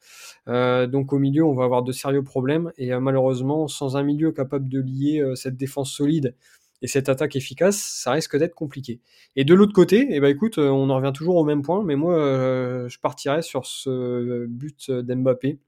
donc 0.87 1.11
au 1.13 1.19
milieu, 1.19 1.43
on 1.43 1.53
va 1.53 1.65
avoir 1.65 1.83
de 1.83 1.91
sérieux 1.91 2.23
problèmes. 2.23 2.71
Et 2.77 2.91
malheureusement, 2.97 3.67
sans 3.67 3.97
un 3.97 4.03
milieu 4.03 4.31
capable 4.31 4.69
de 4.69 4.79
lier 4.79 5.23
cette 5.35 5.57
défense 5.57 5.91
solide 5.91 6.35
et 6.81 6.87
cette 6.87 7.09
attaque 7.09 7.35
efficace, 7.35 7.77
ça 7.77 8.11
risque 8.11 8.37
d'être 8.37 8.55
compliqué. 8.55 9.01
Et 9.35 9.43
de 9.43 9.53
l'autre 9.53 9.73
côté, 9.73 10.07
eh 10.09 10.19
ben 10.19 10.29
écoute, 10.29 10.57
euh, 10.57 10.69
on 10.69 10.89
en 10.89 10.95
revient 10.95 11.11
toujours 11.13 11.35
au 11.35 11.43
même 11.43 11.61
point, 11.61 11.83
mais 11.83 11.95
moi, 11.95 12.17
euh, 12.17 12.87
je 12.87 12.99
partirais 12.99 13.41
sur 13.41 13.65
ce 13.65 14.45
but 14.45 14.89
d'Mbappé, 14.91 15.59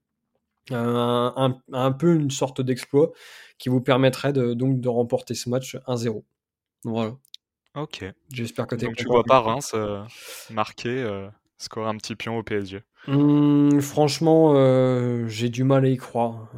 un, 0.70 1.58
un, 1.74 1.92
peu 1.92 2.16
une 2.16 2.32
sorte 2.32 2.62
d'exploit 2.62 3.12
qui 3.58 3.70
vous 3.70 3.82
permettrait 3.82 4.34
de, 4.34 4.54
donc 4.54 4.80
de 4.80 4.90
remporter 4.90 5.34
ce 5.34 5.50
match 5.50 5.76
1-0. 5.88 6.24
Voilà. 6.84 7.16
Ok. 7.76 8.06
J'espère 8.32 8.68
que 8.68 8.76
Donc 8.76 8.96
tu 8.96 9.06
vois 9.06 9.24
pas 9.24 9.40
Reims 9.40 9.72
euh, 9.74 10.04
marquer, 10.50 11.28
scorer 11.58 11.90
un 11.90 11.98
petit 11.98 12.16
pion 12.16 12.38
au 12.38 12.44
PSG. 12.44 12.82
Mmh, 13.08 13.80
franchement, 13.80 14.54
j'ai 15.28 15.50
du 15.50 15.64
mal 15.64 15.86
à 15.86 15.90
y 15.90 15.98
croire. 15.98 16.50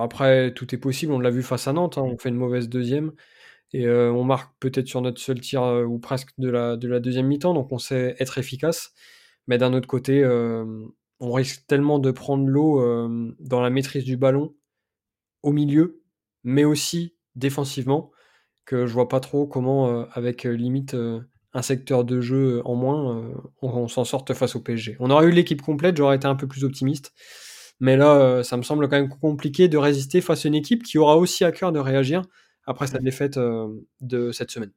après, 0.00 0.52
tout 0.54 0.74
est 0.74 0.78
possible. 0.78 1.12
On 1.12 1.20
l'a 1.20 1.30
vu 1.30 1.42
face 1.42 1.68
à 1.68 1.72
Nantes. 1.72 1.98
Hein, 1.98 2.02
on 2.02 2.18
fait 2.18 2.28
une 2.28 2.36
mauvaise 2.36 2.68
deuxième. 2.68 3.12
Et 3.72 3.86
euh, 3.86 4.10
on 4.12 4.24
marque 4.24 4.52
peut-être 4.58 4.88
sur 4.88 5.00
notre 5.00 5.20
seul 5.20 5.40
tir 5.40 5.62
euh, 5.62 5.84
ou 5.84 5.98
presque 5.98 6.30
de 6.38 6.48
la, 6.50 6.76
de 6.76 6.88
la 6.88 7.00
deuxième 7.00 7.26
mi-temps, 7.26 7.54
donc 7.54 7.70
on 7.70 7.78
sait 7.78 8.16
être 8.18 8.38
efficace. 8.38 8.92
Mais 9.46 9.58
d'un 9.58 9.72
autre 9.72 9.86
côté, 9.86 10.22
euh, 10.22 10.64
on 11.20 11.32
risque 11.32 11.66
tellement 11.66 11.98
de 11.98 12.10
prendre 12.10 12.46
l'eau 12.46 12.80
dans 13.38 13.60
la 13.60 13.70
maîtrise 13.70 14.04
du 14.04 14.16
ballon 14.16 14.54
au 15.42 15.52
milieu, 15.52 16.02
mais 16.44 16.64
aussi 16.64 17.14
défensivement, 17.36 18.10
que 18.64 18.86
je 18.86 18.92
vois 18.92 19.08
pas 19.08 19.20
trop 19.20 19.46
comment, 19.46 20.06
avec 20.12 20.44
limite 20.44 20.96
un 21.52 21.62
secteur 21.62 22.04
de 22.04 22.20
jeu 22.20 22.62
en 22.64 22.74
moins, 22.74 23.32
on, 23.60 23.88
s'en 23.88 24.04
sorte 24.04 24.32
face 24.34 24.56
au 24.56 24.60
PSG. 24.60 24.96
On 24.98 25.10
aurait 25.10 25.26
eu 25.26 25.30
l'équipe 25.30 25.62
complète, 25.62 25.96
j'aurais 25.96 26.16
été 26.16 26.26
un 26.26 26.36
peu 26.36 26.46
plus 26.46 26.64
optimiste. 26.64 27.12
Mais 27.80 27.96
là, 27.96 28.42
ça 28.42 28.56
me 28.56 28.62
semble 28.62 28.88
quand 28.88 28.96
même 28.96 29.08
compliqué 29.08 29.68
de 29.68 29.78
résister 29.78 30.20
face 30.20 30.44
à 30.44 30.48
une 30.48 30.54
équipe 30.54 30.82
qui 30.82 30.98
aura 30.98 31.16
aussi 31.16 31.44
à 31.44 31.52
cœur 31.52 31.72
de 31.72 31.78
réagir 31.78 32.22
après 32.66 32.86
sa 32.86 32.98
défaite 32.98 33.36
euh, 33.36 33.68
de 34.00 34.32
cette 34.32 34.50
semaine. 34.50 34.72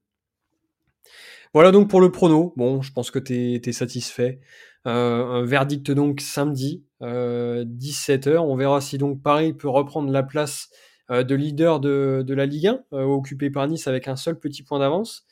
Voilà 1.53 1.71
donc 1.71 1.87
pour 1.87 2.01
le 2.01 2.11
prono. 2.11 2.53
Bon, 2.57 2.81
je 2.81 2.91
pense 2.91 3.11
que 3.11 3.19
tu 3.19 3.61
es, 3.63 3.71
satisfait. 3.71 4.39
Euh, 4.87 5.41
un 5.41 5.45
verdict 5.45 5.91
donc 5.91 6.19
samedi, 6.19 6.83
17h. 6.99 8.29
Euh, 8.29 8.39
On 8.39 8.55
verra 8.55 8.81
si 8.81 8.97
donc 8.97 9.21
Paris 9.21 9.53
peut 9.53 9.69
reprendre 9.69 10.11
la 10.11 10.23
place 10.23 10.69
de 11.09 11.35
leader 11.35 11.79
de, 11.79 12.25
la 12.33 12.45
Ligue 12.47 12.67
1, 12.91 13.03
occupé 13.03 13.51
par 13.51 13.67
Nice 13.67 13.87
avec 13.87 14.07
un 14.07 14.15
seul 14.15 14.39
petit 14.39 14.63
point 14.63 14.79
d'avance. 14.79 15.25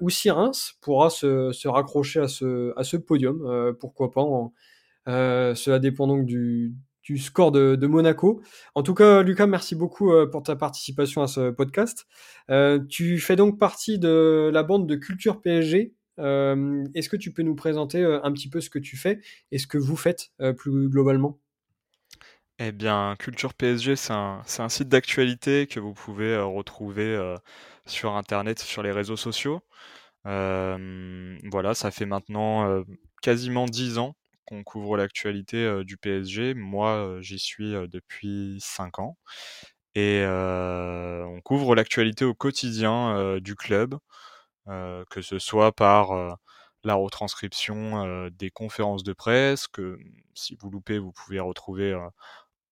ou 0.00 0.08
si 0.08 0.30
Reims 0.30 0.78
pourra 0.80 1.10
se, 1.10 1.68
raccrocher 1.68 2.20
à 2.20 2.28
ce 2.28 2.96
podium, 2.96 3.74
pourquoi 3.78 4.10
pas. 4.10 4.24
cela 5.06 5.78
dépend 5.78 6.06
donc 6.06 6.24
du, 6.24 6.72
du 7.08 7.18
score 7.18 7.52
de, 7.52 7.86
Monaco. 7.86 8.42
En 8.74 8.82
tout 8.82 8.92
cas, 8.92 9.22
Lucas, 9.22 9.46
merci 9.46 9.74
beaucoup 9.74 10.12
euh, 10.12 10.26
pour 10.26 10.42
ta 10.42 10.56
participation 10.56 11.22
à 11.22 11.26
ce 11.26 11.50
podcast. 11.50 12.06
Euh, 12.50 12.78
tu 12.86 13.18
fais 13.18 13.34
donc 13.34 13.58
partie 13.58 13.98
de 13.98 14.50
la 14.52 14.62
bande 14.62 14.86
de 14.86 14.94
Culture 14.94 15.40
PSG. 15.40 15.94
Euh, 16.18 16.84
est-ce 16.94 17.08
que 17.08 17.16
tu 17.16 17.32
peux 17.32 17.42
nous 17.42 17.54
présenter 17.54 18.04
un 18.04 18.30
petit 18.32 18.50
peu 18.50 18.60
ce 18.60 18.68
que 18.68 18.78
tu 18.78 18.98
fais 18.98 19.20
et 19.52 19.58
ce 19.58 19.66
que 19.66 19.78
vous 19.78 19.96
faites 19.96 20.32
plus 20.58 20.90
globalement? 20.90 21.40
Eh 22.58 22.72
bien, 22.72 23.14
Culture 23.18 23.54
PSG, 23.54 23.96
c'est 23.96 24.12
un, 24.12 24.42
un, 24.58 24.68
site 24.68 24.88
d'actualité 24.88 25.66
que 25.66 25.80
vous 25.80 25.94
pouvez 25.94 26.36
retrouver 26.36 27.36
sur 27.86 28.16
Internet, 28.16 28.58
sur 28.58 28.82
les 28.82 28.92
réseaux 28.92 29.16
sociaux. 29.16 29.62
voilà, 30.24 31.72
ça 31.72 31.90
fait 31.90 32.06
maintenant 32.06 32.84
quasiment 33.22 33.64
10 33.64 33.96
ans 33.98 34.14
qu'on 34.48 34.64
couvre 34.64 34.96
l'actualité 34.96 35.84
du 35.84 35.98
PSG. 35.98 36.54
Moi, 36.54 37.18
j'y 37.20 37.38
suis 37.38 37.72
depuis 37.88 38.58
5 38.60 38.98
ans. 38.98 39.18
Et 39.94 40.22
on 40.26 41.40
couvre 41.44 41.74
l'actualité 41.74 42.24
au 42.24 42.34
quotidien 42.34 43.38
du 43.40 43.56
club, 43.56 43.96
que 44.66 45.22
ce 45.22 45.38
soit 45.38 45.72
par 45.72 46.38
la 46.84 46.94
retranscription 46.94 48.28
des 48.30 48.50
conférences 48.50 49.04
de 49.04 49.12
presse, 49.12 49.68
que 49.68 49.98
si 50.34 50.56
vous 50.60 50.70
loupez, 50.70 50.98
vous 50.98 51.12
pouvez 51.12 51.40
retrouver 51.40 51.94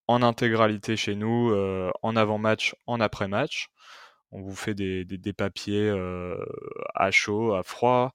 en 0.07 0.23
intégralité 0.23 0.97
chez 0.97 1.15
nous, 1.15 1.55
en 2.03 2.17
avant-match, 2.17 2.75
en 2.87 3.01
après-match. 3.01 3.69
On 4.33 4.41
vous 4.41 4.55
fait 4.57 4.75
des, 4.75 5.05
des, 5.05 5.33
papiers 5.33 5.91
à 6.95 7.11
chaud, 7.11 7.55
à 7.55 7.63
froid. 7.63 8.15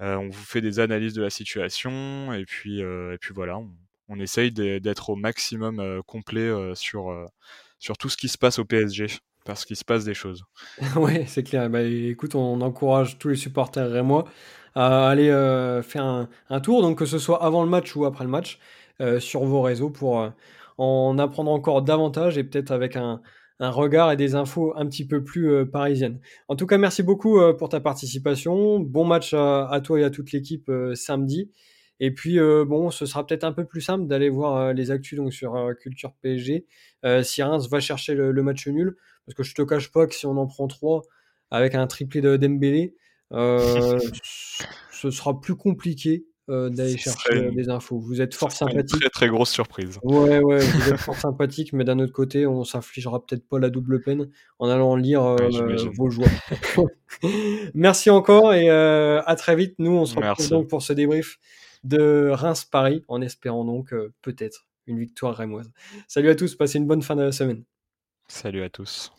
On 0.00 0.28
vous 0.28 0.44
fait 0.44 0.60
des 0.60 0.80
analyses 0.80 1.14
de 1.14 1.22
la 1.22 1.30
situation. 1.30 2.32
Et 2.32 2.44
puis, 2.44 2.80
et 2.80 3.18
puis 3.20 3.34
voilà, 3.34 3.60
on, 4.08 4.18
essaye 4.18 4.50
d'être 4.50 5.10
au 5.10 5.16
maximum 5.16 6.02
complet 6.06 6.50
sur, 6.74 7.14
sur 7.78 7.96
tout 7.98 8.08
ce 8.08 8.16
qui 8.16 8.28
se 8.28 8.38
passe 8.38 8.58
au 8.58 8.64
PSG. 8.64 9.06
Parce 9.46 9.64
qu'il 9.64 9.76
se 9.76 9.84
passe 9.84 10.04
des 10.04 10.12
choses. 10.12 10.44
ouais, 10.96 11.24
c'est 11.26 11.42
clair. 11.42 11.70
Bah, 11.70 11.82
écoute, 11.82 12.34
on 12.34 12.60
encourage 12.60 13.18
tous 13.18 13.28
les 13.28 13.36
supporters 13.36 13.96
et 13.96 14.02
moi 14.02 14.26
à 14.74 15.08
aller 15.08 15.28
faire 15.82 16.04
un, 16.04 16.28
un, 16.50 16.60
tour, 16.60 16.82
donc 16.82 16.98
que 16.98 17.06
ce 17.06 17.18
soit 17.18 17.42
avant 17.42 17.62
le 17.62 17.68
match 17.68 17.96
ou 17.96 18.04
après 18.04 18.24
le 18.24 18.30
match, 18.30 18.58
sur 19.18 19.44
vos 19.44 19.62
réseaux 19.62 19.90
pour 19.90 20.30
en 20.78 21.18
apprendre 21.18 21.50
encore 21.50 21.82
davantage 21.82 22.38
et 22.38 22.44
peut-être 22.44 22.70
avec 22.70 22.96
un, 22.96 23.20
regard 23.68 24.10
et 24.10 24.16
des 24.16 24.34
infos 24.34 24.72
un 24.74 24.86
petit 24.86 25.06
peu 25.06 25.22
plus 25.22 25.50
euh, 25.50 25.64
parisiennes. 25.66 26.18
En 26.48 26.56
tout 26.56 26.66
cas, 26.66 26.78
merci 26.78 27.02
beaucoup 27.02 27.38
euh, 27.38 27.52
pour 27.52 27.68
ta 27.68 27.78
participation. 27.78 28.80
Bon 28.80 29.04
match 29.04 29.34
à, 29.34 29.80
toi 29.84 30.00
et 30.00 30.04
à 30.04 30.08
toute 30.08 30.32
l'équipe 30.32 30.70
euh, 30.70 30.94
samedi. 30.94 31.50
Et 32.02 32.14
puis, 32.14 32.38
bon, 32.38 32.90
ce 32.90 33.04
sera 33.04 33.26
peut-être 33.26 33.44
un 33.44 33.52
peu 33.52 33.66
plus 33.66 33.82
simple 33.82 34.06
d'aller 34.06 34.30
voir 34.30 34.72
les 34.72 34.90
actus 34.90 35.18
donc, 35.18 35.34
sur 35.34 35.54
Culture 35.78 36.14
PSG. 36.22 36.64
si 37.22 37.42
Reims 37.42 37.68
va 37.68 37.78
chercher 37.78 38.14
le, 38.14 38.42
match 38.42 38.66
nul, 38.68 38.96
parce 39.26 39.34
que 39.34 39.42
je 39.42 39.54
te 39.54 39.60
cache 39.60 39.92
pas 39.92 40.06
que 40.06 40.14
si 40.14 40.24
on 40.24 40.38
en 40.38 40.46
prend 40.46 40.66
trois 40.66 41.02
avec 41.50 41.74
un 41.74 41.86
triplé 41.86 42.22
de 42.22 42.38
Dembélé, 42.38 42.94
ce 43.32 45.10
sera 45.10 45.38
plus 45.42 45.56
compliqué 45.56 46.24
euh, 46.50 46.68
d'aller 46.68 46.96
chercher 46.96 47.34
euh, 47.34 47.50
des 47.52 47.68
infos. 47.68 47.98
Vous 48.00 48.20
êtes 48.20 48.34
fort 48.34 48.50
sympathique. 48.50 48.94
Une 48.94 49.00
très 49.00 49.10
très 49.10 49.28
grosse 49.28 49.50
surprise. 49.50 49.98
Ouais, 50.02 50.40
ouais, 50.40 50.58
vous 50.58 50.88
êtes 50.90 50.98
fort 50.98 51.16
sympathique, 51.16 51.72
mais 51.72 51.84
d'un 51.84 51.98
autre 52.00 52.12
côté, 52.12 52.46
on 52.46 52.64
s'infligera 52.64 53.24
peut-être 53.24 53.46
pas 53.46 53.58
la 53.58 53.70
double 53.70 54.00
peine 54.02 54.30
en 54.58 54.68
allant 54.68 54.96
lire 54.96 55.22
euh, 55.22 55.76
vos 55.94 56.10
joies. 56.10 56.28
Merci 57.74 58.10
encore 58.10 58.52
et 58.52 58.68
à 58.68 59.34
très 59.36 59.54
vite. 59.54 59.76
Nous, 59.78 59.92
on 59.92 60.06
se 60.06 60.16
retrouve 60.16 60.48
donc 60.48 60.68
pour 60.68 60.82
ce 60.82 60.92
débrief 60.92 61.38
de 61.84 62.30
Reims-Paris 62.32 63.04
en 63.08 63.22
espérant 63.22 63.64
donc 63.64 63.94
peut-être 64.22 64.66
une 64.86 64.98
victoire 64.98 65.36
rémoise. 65.36 65.70
Salut 66.08 66.30
à 66.30 66.34
tous, 66.34 66.56
passez 66.56 66.78
une 66.78 66.86
bonne 66.86 67.02
fin 67.02 67.16
de 67.16 67.22
la 67.22 67.32
semaine. 67.32 67.62
Salut 68.28 68.62
à 68.62 68.70
tous. 68.70 69.12